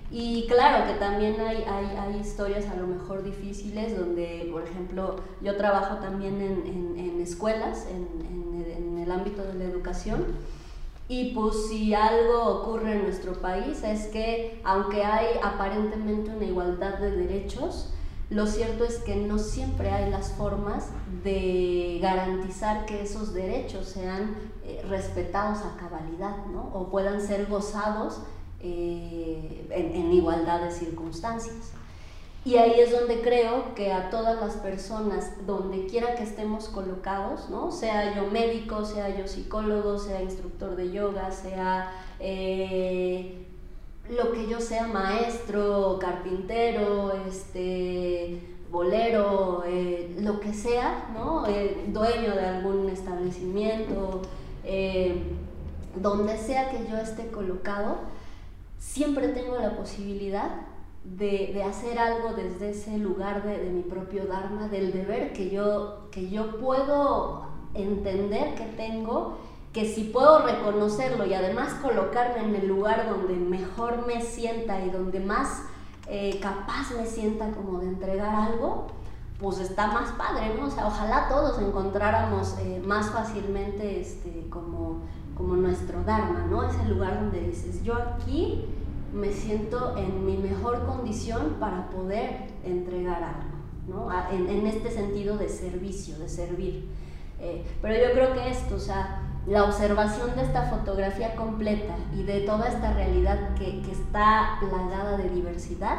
Y 0.09 0.47
claro 0.47 0.87
que 0.87 0.95
también 1.01 1.41
hay, 1.41 1.65
hay, 1.65 1.97
hay, 1.97 2.21
historias 2.21 2.69
a 2.69 2.77
lo 2.77 2.87
mejor 2.87 3.25
difíciles 3.25 3.99
donde, 3.99 4.49
por 4.53 4.63
ejemplo, 4.63 5.17
yo 5.43 5.57
trabajo 5.57 5.97
también 5.97 6.41
en, 6.41 6.65
en, 6.65 6.97
en 6.97 7.21
escuelas, 7.21 7.89
en, 7.91 8.07
en 8.25 8.99
el 8.99 9.11
ámbito 9.11 9.43
de 9.43 9.55
la 9.55 9.65
educación, 9.65 10.25
y 11.09 11.33
pues 11.35 11.69
si 11.69 11.95
algo 11.95 12.45
ocurre 12.45 12.97
en 12.97 13.03
nuestro 13.05 13.35
país 13.35 13.83
es 13.85 14.07
que 14.09 14.61
aunque 14.65 15.05
hay 15.05 15.27
aparentemente 15.43 16.31
una 16.35 16.45
igualdad 16.45 16.99
de 16.99 17.13
derechos, 17.13 17.93
lo 18.29 18.47
cierto 18.47 18.85
es 18.85 18.97
que 18.99 19.15
no 19.15 19.39
siempre 19.39 19.91
hay 19.91 20.11
las 20.11 20.33
formas 20.33 20.89
de 21.23 22.01
garantizar 22.03 22.85
que 22.85 23.03
esos 23.03 23.33
derechos 23.33 23.87
sean 23.87 24.35
eh, 24.65 24.85
respetados 24.89 25.59
a 25.59 25.77
cabalidad 25.77 26.45
¿no? 26.47 26.71
o 26.75 26.89
puedan 26.89 27.21
ser 27.21 27.47
gozados 27.47 28.23
eh, 28.61 29.69
en, 29.71 29.95
en 29.95 30.13
igualdad 30.13 30.61
de 30.63 30.73
circunstancias. 30.73 31.73
Y 32.47 32.59
ahí 32.59 32.79
es 32.79 32.93
donde 32.93 33.23
creo 33.23 33.75
que 33.75 33.93
a 33.93 34.09
todas 34.09 34.41
las 34.41 34.55
personas, 34.59 35.33
donde 35.49 35.87
quiera 35.87 36.15
que 36.15 36.23
estemos 36.23 36.69
colocados, 36.69 37.51
¿no? 37.51 37.73
sea 37.73 38.15
yo 38.15 38.31
médico, 38.31 38.85
sea 38.85 39.09
yo 39.09 39.27
psicólogo, 39.27 39.99
sea 39.99 40.23
instructor 40.23 40.77
de 40.77 40.93
yoga, 40.93 41.33
sea 41.33 41.91
eh, 42.21 43.49
lo 44.09 44.31
que 44.31 44.47
yo 44.47 44.61
sea, 44.61 44.87
maestro, 44.87 45.99
carpintero, 46.01 47.15
este, 47.29 48.41
bolero, 48.71 49.65
eh, 49.67 50.15
lo 50.21 50.39
que 50.39 50.55
sea, 50.55 51.11
¿no? 51.15 51.49
Eh, 51.49 51.87
dueño 51.89 52.33
de 52.37 52.47
algún 52.47 52.89
establecimiento, 52.91 54.23
donde 55.97 56.39
sea 56.39 56.71
que 56.71 56.89
yo 56.89 56.97
esté 56.97 57.27
colocado, 57.27 57.97
siempre 58.79 59.27
tengo 59.31 59.59
la 59.59 59.77
posibilidad 59.77 60.76
de, 61.15 61.53
de, 61.55 61.63
hacer 61.63 61.99
algo 61.99 62.33
desde 62.35 62.71
ese 62.71 62.99
lugar 62.99 63.45
de, 63.45 63.59
de, 63.59 63.71
mi 63.71 63.83
propio 63.83 64.27
Dharma, 64.27 64.69
del 64.69 64.93
deber 64.93 65.33
que 65.33 65.51
yo, 65.51 66.09
que 66.11 66.29
yo 66.29 66.59
puedo 66.59 67.47
entender 67.75 68.55
que 68.55 68.65
tengo, 68.77 69.39
que 69.73 69.87
si 69.87 70.05
puedo 70.05 70.41
reconocerlo 70.41 71.27
y 71.27 71.35
además 71.35 71.75
colocarme 71.75 72.45
en 72.45 72.55
el 72.57 72.67
lugar 72.67 73.09
donde 73.09 73.35
mejor 73.35 74.07
me 74.07 74.21
sienta 74.23 74.85
y 74.85 74.91
donde 74.91 75.21
más 75.21 75.63
eh, 76.09 76.39
capaz 76.41 76.93
me 76.97 77.07
sienta 77.07 77.51
como 77.51 77.81
de 77.81 77.89
entregar 77.89 78.35
algo, 78.35 78.87
pues 79.39 79.59
está 79.59 79.89
más 79.89 80.11
padre, 80.13 80.55
¿no? 80.59 80.67
O 80.67 80.71
sea, 80.71 80.87
ojalá 80.87 81.29
todos 81.29 81.61
encontráramos 81.61 82.57
eh, 82.61 82.83
más 82.85 83.11
fácilmente 83.11 84.01
este, 84.01 84.47
como, 84.49 85.03
como 85.37 85.57
nuestro 85.57 86.03
Dharma, 86.05 86.47
¿no? 86.49 86.63
Ese 86.63 86.85
lugar 86.89 87.21
donde 87.21 87.41
dices, 87.41 87.83
yo 87.83 87.95
aquí 87.95 88.65
me 89.17 89.33
siento 89.33 89.97
en 89.97 90.27
mi 90.27 90.37
mejor 90.37 90.85
condición 90.87 91.57
para 91.59 91.89
poder 91.89 92.49
entregar 92.65 93.23
algo, 93.23 93.57
¿no? 93.89 94.09
En, 94.31 94.49
en 94.49 94.67
este 94.67 94.91
sentido 94.91 95.39
de 95.39 95.49
servicio, 95.49 96.19
de 96.19 96.29
servir. 96.29 96.89
Eh, 97.41 97.65
pero 97.83 97.95
yo 97.95 98.13
creo 98.13 98.33
que 98.35 98.51
esto, 98.51 98.77
o 98.77 98.79
sea, 98.79 99.23
la 99.47 99.65
observación 99.65 100.35
de 100.37 100.43
esta 100.43 100.63
fotografía 100.71 101.35
completa 101.35 101.97
y 102.15 102.25
de 102.25 102.41
toda 102.41 102.69
esta 102.69 102.93
realidad 102.93 103.55
que, 103.55 103.81
que 103.83 103.93
está 103.93 104.59
plagada 104.61 105.17
de 105.17 105.31
diversidad, 105.31 105.99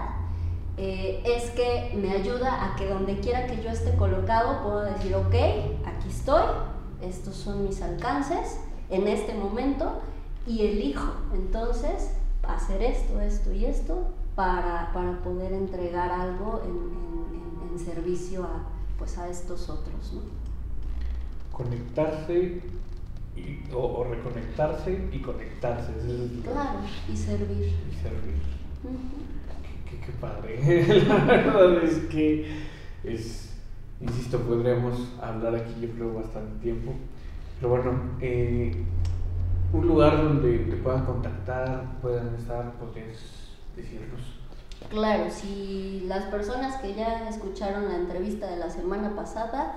eh, 0.78 1.24
es 1.26 1.49
que 1.51 1.93
me 1.95 2.11
ayuda 2.11 2.65
a 2.65 2.76
que 2.76 2.88
donde 2.88 3.20
quiera 3.20 3.47
que 3.47 3.63
yo 3.63 3.70
esté 3.70 3.95
colocado 3.95 4.61
puedo 4.61 4.82
decir, 4.82 5.15
ok, 5.15 5.34
aquí 5.86 6.09
estoy, 6.09 6.43
estos 7.01 7.36
son 7.36 7.63
mis 7.63 7.82
alcances 7.82 8.59
en 8.89 9.07
este 9.07 9.34
momento 9.34 10.01
y 10.45 10.65
elijo 10.65 11.13
entonces 11.34 12.11
hacer 12.48 12.82
esto, 12.82 13.20
esto 13.22 13.54
y 13.54 13.66
esto 13.66 14.08
para, 14.36 14.91
para 14.93 15.20
poder 15.24 15.54
entregar 15.54 16.12
algo 16.12 16.62
en, 16.64 17.70
en, 17.70 17.72
en, 17.72 17.80
servicio 17.80 18.43
a, 18.43 18.68
pues 18.98 19.18
a 19.18 19.28
estos 19.30 19.70
otros. 19.70 20.14
¿no? 20.14 20.22
Conectarse 21.52 22.62
o, 23.74 24.04
reconectarse 24.04 25.10
y 25.12 25.20
conectarse. 25.20 25.91
claro, 26.43 26.80
y 27.12 27.16
servir. 27.16 27.74
Y 27.89 27.95
servir. 27.95 28.41
qué, 29.89 30.12
padre. 30.20 31.06
La 31.08 31.26
verdad 31.26 31.84
es 31.84 31.98
que 32.10 32.64
es, 33.04 33.54
insisto, 34.02 34.39
podríamos 34.41 35.14
hablar 35.22 35.56
aquí 35.56 35.82
yo 35.82 35.89
creo 35.91 36.14
bastante 36.14 36.64
tiempo. 36.64 36.93
Pero 37.60 37.70
bueno, 37.70 38.00
eh, 38.22 38.84
un 39.74 39.88
lugar 39.88 40.18
donde 40.18 40.59
te 40.59 40.76
puedan 40.78 41.05
contactar, 41.05 41.99
puedan 42.01 42.36
estar, 42.36 42.74
podrías 42.74 43.18
decirnos. 43.76 44.22
Claro, 44.89 45.30
si 45.30 46.05
las 46.07 46.26
personas 46.26 46.82
que 46.82 46.93
ya 46.93 47.28
escucharon 47.28 47.89
la 47.89 47.95
entrevista 47.95 48.47
de 48.47 48.57
la 48.57 48.70
semana 48.70 49.15
pasada, 49.15 49.76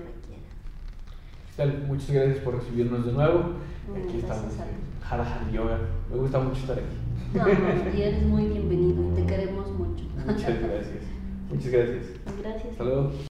muchas 1.66 2.11
gracias 2.11 2.38
por 2.38 2.54
recibirnos 2.56 3.04
de 3.04 3.12
nuevo. 3.12 3.54
aquí 3.96 4.18
estamos 4.18 4.54
en 5.46 5.52
Yoga. 5.52 5.78
Me 6.11 6.16
gusta 6.16 6.38
mucho 6.38 6.61
estar 6.61 6.78
aquí. 6.78 6.86
No, 7.34 7.98
y 7.98 8.02
eres 8.02 8.22
muy 8.22 8.46
bienvenido 8.46 9.12
y 9.12 9.16
te 9.16 9.26
queremos 9.26 9.70
mucho. 9.72 10.04
Muchas 10.26 10.61
gracias. 10.61 11.04
Muchas 11.50 11.70
gracias. 11.70 12.06
Gracias. 12.40 12.72
Hasta 12.72 12.84
luego. 12.84 13.28